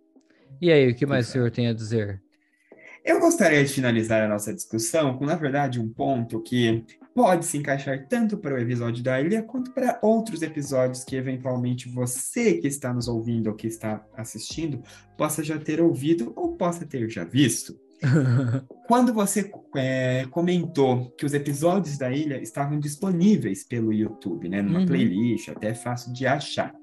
[0.58, 2.23] E aí, o que mais o senhor tem a dizer?
[3.04, 6.84] Eu gostaria de finalizar a nossa discussão com, na verdade, um ponto que
[7.14, 11.88] pode se encaixar tanto para o episódio da ilha quanto para outros episódios que, eventualmente,
[11.88, 14.82] você que está nos ouvindo ou que está assistindo
[15.18, 17.78] possa já ter ouvido ou possa ter já visto.
[18.88, 24.80] Quando você é, comentou que os episódios da ilha estavam disponíveis pelo YouTube, né, numa
[24.80, 24.86] Uhum.
[24.86, 26.74] playlist, até é fácil de achar.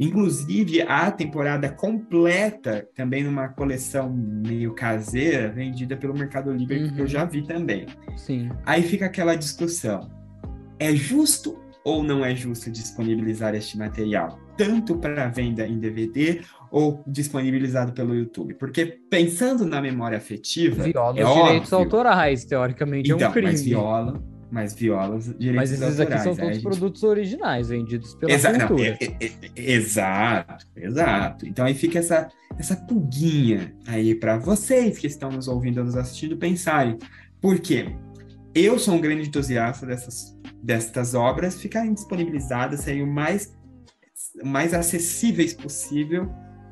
[0.00, 7.02] Inclusive, a temporada completa, também numa coleção meio caseira, vendida pelo Mercado Livre, que eu
[7.02, 7.06] Uhum.
[7.06, 7.84] já vi também.
[8.16, 8.48] Sim.
[8.64, 10.10] Aí fica aquela discussão:
[10.78, 16.40] é justo ou não é justo disponibilizar este material, tanto para venda em DVD
[16.70, 18.54] ou disponibilizado pelo YouTube?
[18.54, 21.78] Porque pensando na memória afetiva, Viola é os direitos óbvio.
[21.86, 23.52] autorais, teoricamente é Então, um crime.
[23.52, 28.14] mas viola, mas viola os direitos Mas esses aqui são todos gente produtos originais, vendidos
[28.14, 31.46] pela Exa- não, é- é- é- exato, exato.
[31.46, 32.28] Então aí fica essa,
[32.58, 36.98] essa pulguinha aí para vocês que estão nos ouvindo, nos assistindo, pensarem.
[37.40, 37.94] Por quê?
[38.54, 43.56] Eu sou um grande entusiasta dessas, destas obras ficarem disponibilizadas, serem o mais,
[44.44, 46.28] mais acessíveis possível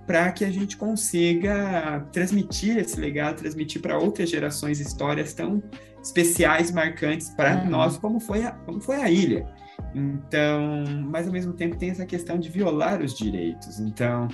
[0.09, 5.63] para que a gente consiga transmitir esse legado, transmitir para outras gerações histórias tão
[6.03, 7.69] especiais, marcantes para Uhum.
[7.69, 9.47] nós, como foi, a, como foi a ilha.
[9.95, 13.79] Então, mas ao mesmo tempo tem essa questão de violar os direitos.
[13.81, 14.29] Então,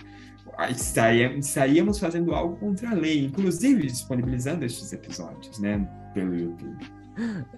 [1.36, 6.86] estaríamos fazendo algo contra a lei, inclusive disponibilizando estes episódios, né, pelo YouTube.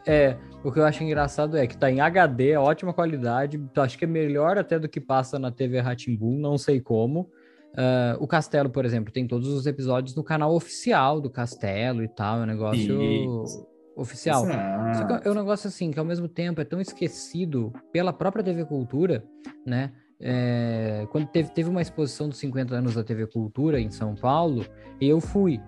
[0.06, 3.98] É, o que eu acho engraçado é que tá em HD, é ótima qualidade, acho
[3.98, 7.30] que é melhor até do que passa na TV Ratimbun, não sei como.
[7.76, 12.08] Uh, o Castelo, por exemplo, tem todos os episódios no canal oficial do Castelo e
[12.08, 13.68] tal, é um negócio Isso.
[13.94, 14.44] oficial.
[14.46, 14.96] Exato.
[14.96, 18.42] Só que é um negócio assim, que ao mesmo tempo é tão esquecido pela própria
[18.42, 19.22] TV Cultura,
[19.64, 19.92] né?
[20.18, 24.64] É, quando teve, teve uma exposição dos 50 anos da TV Cultura em São Paulo,
[24.98, 25.60] eu fui.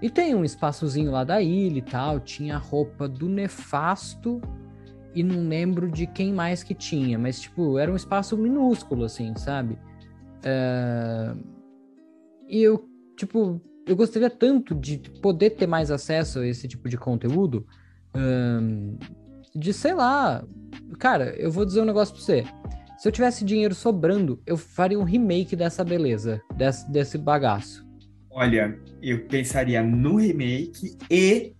[0.00, 4.40] E tem um espaçozinho lá da ilha e tal, tinha a roupa do Nefasto
[5.14, 9.34] e não lembro de quem mais que tinha, mas tipo, era um espaço minúsculo, assim,
[9.36, 9.78] sabe?
[10.42, 11.34] É...
[12.48, 16.96] E eu, tipo, eu gostaria tanto de poder ter mais acesso a esse tipo de
[16.96, 17.66] conteúdo,
[19.54, 20.44] de sei lá,
[20.98, 22.44] cara, eu vou dizer um negócio pra você.
[22.98, 27.86] Se eu tivesse dinheiro sobrando, eu faria um remake dessa beleza, desse, desse bagaço.
[28.30, 31.54] Olha, eu pensaria no remake e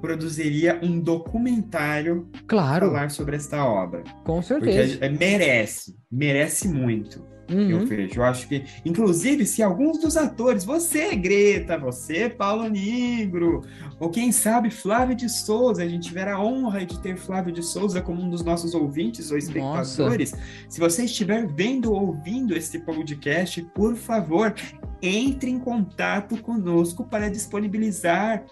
[0.00, 2.86] produziria um documentário claro.
[2.86, 4.02] falar sobre esta obra.
[4.24, 4.98] Com certeza.
[4.98, 7.30] Porque merece, merece muito.
[7.50, 7.68] Uhum.
[7.68, 8.20] Eu vejo.
[8.20, 13.62] Eu acho que, inclusive, se alguns dos atores, você, Greta, você, Paulo Negro,
[13.98, 17.62] ou quem sabe Flávio de Souza, a gente tiver a honra de ter Flávio de
[17.62, 20.44] Souza como um dos nossos ouvintes ou espectadores, Nossa.
[20.68, 24.54] se você estiver vendo ou ouvindo esse podcast, por favor,
[25.02, 28.44] entre em contato conosco para disponibilizar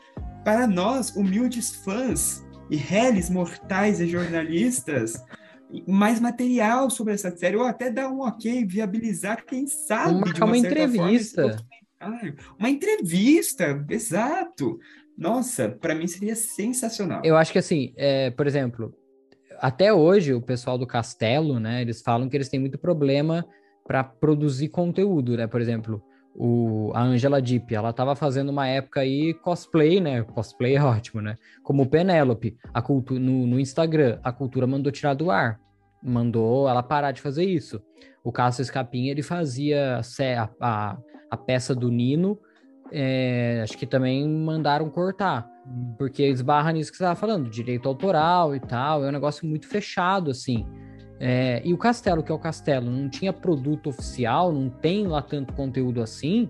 [0.45, 5.23] para nós, humildes fãs e réis mortais e jornalistas,
[5.87, 10.15] mais material sobre essa série, ou até dar um ok, viabilizar, quem sabe.
[10.15, 11.43] Uma, uma, uma entrevista.
[12.01, 14.79] Forma, uma entrevista, exato.
[15.17, 17.23] Nossa, para mim seria sensacional.
[17.25, 18.95] Eu acho que assim, é, por exemplo,
[19.59, 23.45] até hoje o pessoal do Castelo, né, eles falam que eles têm muito problema
[23.85, 25.47] para produzir conteúdo, né?
[25.47, 26.03] Por exemplo,
[26.41, 30.23] o, a Angela Deep, ela estava fazendo uma época aí cosplay, né?
[30.23, 31.35] Cosplay é ótimo, né?
[31.65, 35.59] Como Penélope, a cultura no, no, Instagram, a cultura mandou tirar do ar,
[36.01, 37.83] mandou ela parar de fazer isso.
[38.23, 42.39] O Cássio Escapinha, ele fazia a, a, a peça do Nino,
[42.93, 45.45] é, acho que também mandaram cortar,
[45.99, 49.67] porque esbarra nisso que você estava falando, direito autoral e tal, é um negócio muito
[49.67, 50.65] fechado, assim.
[51.21, 55.21] É, e o Castelo, que é o Castelo, não tinha produto oficial, não tem lá
[55.21, 56.49] tanto conteúdo assim.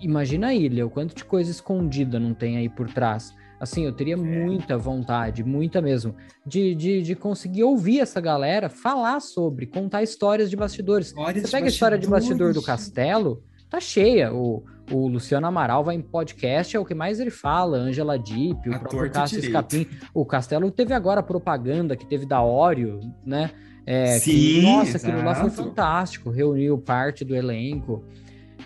[0.00, 3.34] Imagina a ilha, o quanto de coisa escondida não tem aí por trás.
[3.58, 4.16] Assim, eu teria é.
[4.16, 6.14] muita vontade, muita mesmo,
[6.46, 11.08] de, de, de, conseguir ouvir essa galera falar sobre, contar histórias de bastidores.
[11.08, 14.32] Histórias Você pega a história de bastidor do Castelo, tá cheia.
[14.32, 18.68] O, o Luciano Amaral vai em podcast, é o que mais ele fala, Angela Deep,
[18.68, 19.86] o a próprio Cássio Escapim.
[20.12, 23.50] O Castelo teve agora a propaganda que teve da Oreo, né?
[23.86, 25.06] É, Sim, que, nossa, exato.
[25.06, 28.04] aquilo lá foi fantástico, reuniu parte do elenco.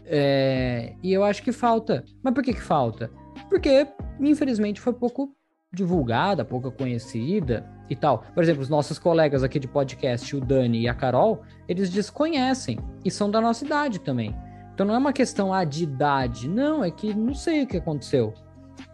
[0.07, 2.05] É, e eu acho que falta.
[2.23, 3.11] Mas por que, que falta?
[3.49, 3.87] Porque,
[4.19, 5.35] infelizmente, foi pouco
[5.73, 8.25] divulgada, pouco conhecida e tal.
[8.35, 12.79] Por exemplo, os nossos colegas aqui de podcast, o Dani e a Carol, eles desconhecem
[13.05, 14.35] e são da nossa idade também.
[14.75, 17.77] Então não é uma questão ah, de idade, não, é que não sei o que
[17.77, 18.33] aconteceu.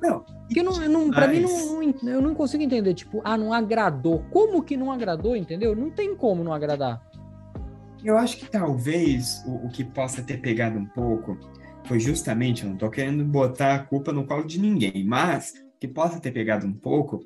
[0.01, 0.21] Não.
[0.21, 4.25] Porque não, não, pra mim, não, não, eu não consigo entender, tipo, ah, não agradou.
[4.31, 5.75] Como que não agradou, entendeu?
[5.75, 7.03] Não tem como não agradar.
[8.05, 11.37] Eu acho que talvez o, o que possa ter pegado um pouco
[11.85, 15.79] foi justamente, eu não tô querendo botar a culpa no colo de ninguém, mas o
[15.81, 17.21] que possa ter pegado um pouco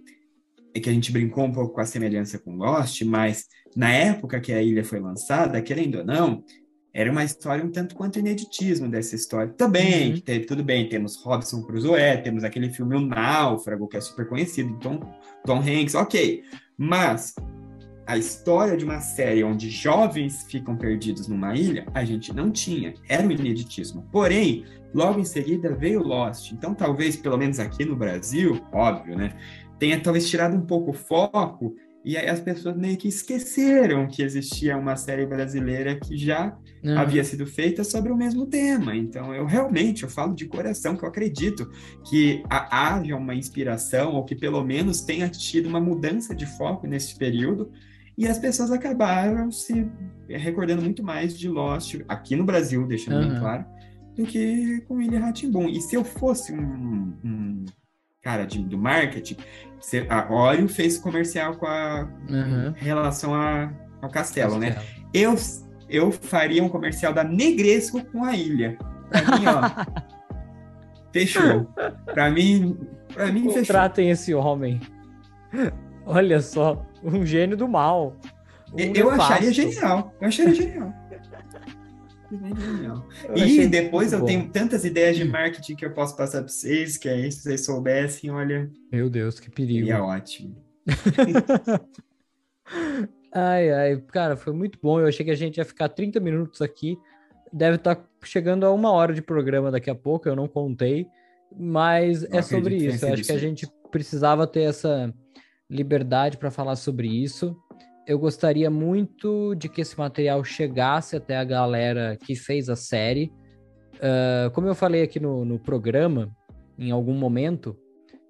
[0.74, 4.40] é que a gente brincou um pouco com a semelhança com Lost, mas na época
[4.40, 6.44] que a ilha foi lançada, querendo ou não,
[6.92, 9.52] era uma história um tanto quanto ineditismo dessa história.
[9.52, 10.20] Também, uhum.
[10.20, 14.78] teve, tudo bem, temos Robson Crusoe, temos aquele filme O Náufrago, que é super conhecido,
[14.78, 15.00] Tom,
[15.44, 16.42] Tom Hanks, ok.
[16.76, 17.34] Mas
[18.06, 22.92] a história de uma série onde jovens ficam perdidos numa ilha, a gente não tinha.
[23.08, 24.08] Era um ineditismo.
[24.10, 26.50] Porém, logo em seguida veio Lost.
[26.50, 29.30] Então, talvez, pelo menos aqui no Brasil, óbvio, né?
[29.78, 34.22] Tenha talvez tirado um pouco o foco e aí as pessoas meio que esqueceram que
[34.22, 36.98] existia uma série brasileira que já uhum.
[36.98, 38.96] havia sido feita sobre o mesmo tema.
[38.96, 41.70] Então, eu realmente, eu falo de coração que eu acredito
[42.08, 47.16] que haja uma inspiração ou que pelo menos tenha tido uma mudança de foco nesse
[47.16, 47.70] período
[48.16, 49.86] e as pessoas acabaram se
[50.28, 53.28] recordando muito mais de Lost aqui no Brasil, deixando uhum.
[53.28, 53.64] bem claro,
[54.16, 55.68] do que com Ilha Ratimbun.
[55.68, 57.64] E se eu fosse um, um
[58.22, 59.36] cara de, do marketing,
[60.08, 62.74] a Oreo fez comercial com a uhum.
[62.80, 64.72] em relação a, ao castelo, né?
[64.72, 65.06] castelo, né?
[65.12, 65.36] Eu,
[65.88, 68.76] eu faria um comercial da Negresco com a ilha.
[69.08, 70.10] Pra mim, ó.
[71.12, 71.64] fechou.
[72.04, 72.78] Pra mim,
[73.12, 74.12] pra mim Contratem fechou.
[74.12, 74.80] Esse homem.
[76.06, 78.16] Olha só, um gênio do mal.
[78.72, 80.14] Um eu acharia genial.
[80.20, 80.92] Eu acharia genial.
[83.36, 84.26] E depois eu bom.
[84.26, 87.64] tenho tantas ideias de marketing que eu posso passar para vocês, que aí se vocês
[87.64, 89.86] soubessem, olha, Meu Deus, que perigo.
[89.86, 90.56] seria ótimo.
[93.32, 94.98] Ai, ai, cara, foi muito bom.
[94.98, 96.98] Eu achei que a gente ia ficar 30 minutos aqui.
[97.52, 101.06] Deve estar chegando a uma hora de programa daqui a pouco, eu não contei.
[101.56, 103.06] Mas Não é sobre isso.
[103.06, 105.12] Eu acho que a gente precisava ter essa
[105.68, 107.56] liberdade para falar sobre isso.
[108.10, 113.32] Eu gostaria muito de que esse material chegasse até a galera que fez a série.
[114.02, 116.28] Ah, como eu falei aqui no, no programa,
[116.76, 117.76] em algum momento,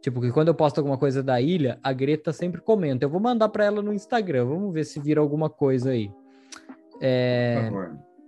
[0.03, 3.07] tipo, que quando eu posto alguma coisa da ilha, a Greta sempre comenta.
[3.07, 6.11] Eu vou mandar para ela no Instagram, vamos ver se vira alguma coisa aí.
[7.01, 7.71] É,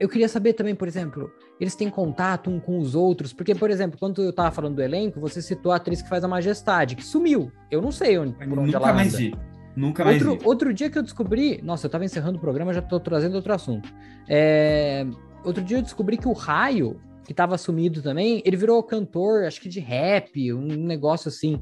[0.01, 1.31] eu queria saber também, por exemplo,
[1.61, 3.35] eles têm contato um com os outros?
[3.35, 6.25] Porque, por exemplo, quando eu tava falando do elenco, você citou a atriz que faz
[6.25, 7.53] a Majestade, que sumiu.
[7.71, 9.19] Eu não sei onde, por onde Nunca ela mais anda.
[9.19, 9.52] vi.
[9.75, 10.47] Nunca mais Outro, vi.
[10.47, 11.61] outro dia que eu descobri.
[11.63, 13.93] Nossa, eu tava encerrando o programa, já tô trazendo outro assunto.
[14.29, 15.07] É,
[15.45, 19.61] outro dia eu descobri que o Raio, que tava sumido também, ele virou cantor, acho
[19.61, 21.61] que de rap, um negócio assim.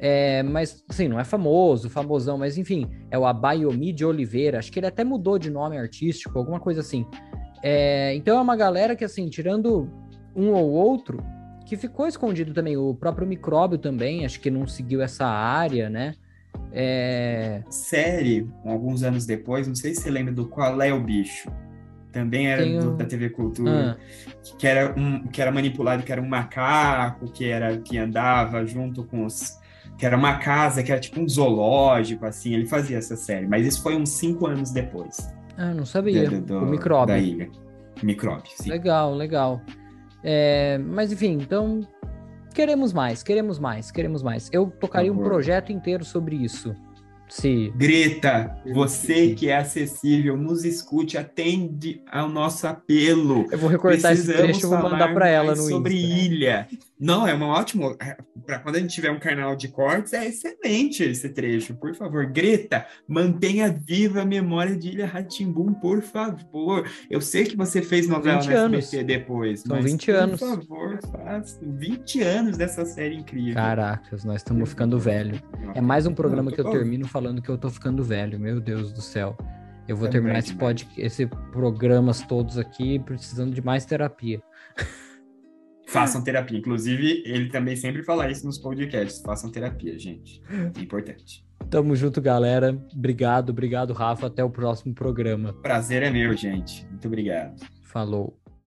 [0.00, 4.60] É, mas, assim, não é famoso, famosão, mas enfim, é o Abayomi de Oliveira.
[4.60, 7.04] Acho que ele até mudou de nome artístico, alguma coisa assim.
[7.62, 9.90] É, então é uma galera que, assim, tirando
[10.36, 11.20] um ou outro,
[11.66, 12.76] que ficou escondido também.
[12.76, 16.14] O próprio micróbio também, acho que não seguiu essa área, né?
[16.72, 21.50] É, Série, alguns anos depois, não sei se você lembra do Qual é o Bicho.
[22.12, 23.96] Também era Tenho- do- da TV Cultura.
[23.98, 28.64] ah, que era um que era manipulado, que era um macaco, que era que andava
[28.66, 29.58] junto com os
[29.96, 33.66] que era uma casa, que era tipo um zoológico, assim, ele fazia essa série, mas
[33.66, 35.16] isso foi uns cinco anos depois
[35.56, 36.30] ah, não sabia.
[36.30, 37.06] do- do- o micróbio.
[37.14, 37.50] da ilha.
[38.02, 38.70] Micróbio, sim.
[38.70, 39.60] Legal, legal.
[40.22, 41.80] É, mas enfim, então
[42.58, 44.50] queremos mais, queremos mais, queremos mais.
[44.52, 46.74] Eu tocaria um projeto inteiro sobre isso.
[47.28, 53.46] Se Greta, você que é acessível, nos escute, atende ao nosso apelo.
[53.52, 56.16] eu vou recortar esse Precisamos trecho e vou mandar para ela no sobre Insta.
[56.16, 56.68] ilha.
[57.00, 57.96] Não, é uma ótima.
[58.44, 61.74] Para quando a gente tiver um canal de cortes, é excelente esse trecho.
[61.76, 66.88] Por favor, Greta, mantenha viva a memória de Ilha Ratimbum, por favor.
[67.08, 68.84] Eu sei que você fez novela 20 no anos.
[68.84, 70.40] SBT depois, São mas 20 por anos.
[70.40, 73.54] favor, faça 20 anos dessa série incrível.
[73.54, 75.40] Caracas, nós estamos ficando velho.
[75.74, 78.40] É mais um programa que eu termino falando que eu tô ficando velho.
[78.40, 79.36] Meu Deus do céu.
[79.86, 84.42] Eu vou terminar esse, pod, esse programas todos aqui precisando de mais terapia.
[85.88, 86.58] Façam terapia.
[86.58, 89.22] Inclusive, ele também sempre fala isso nos podcasts.
[89.22, 90.42] Façam terapia, gente.
[90.76, 91.42] É importante.
[91.70, 92.78] Tamo junto, galera.
[92.94, 94.26] Obrigado, obrigado, Rafa.
[94.26, 95.54] Até o próximo programa.
[95.54, 96.86] Prazer é meu, gente.
[96.88, 97.56] Muito obrigado.
[97.84, 98.38] Falou.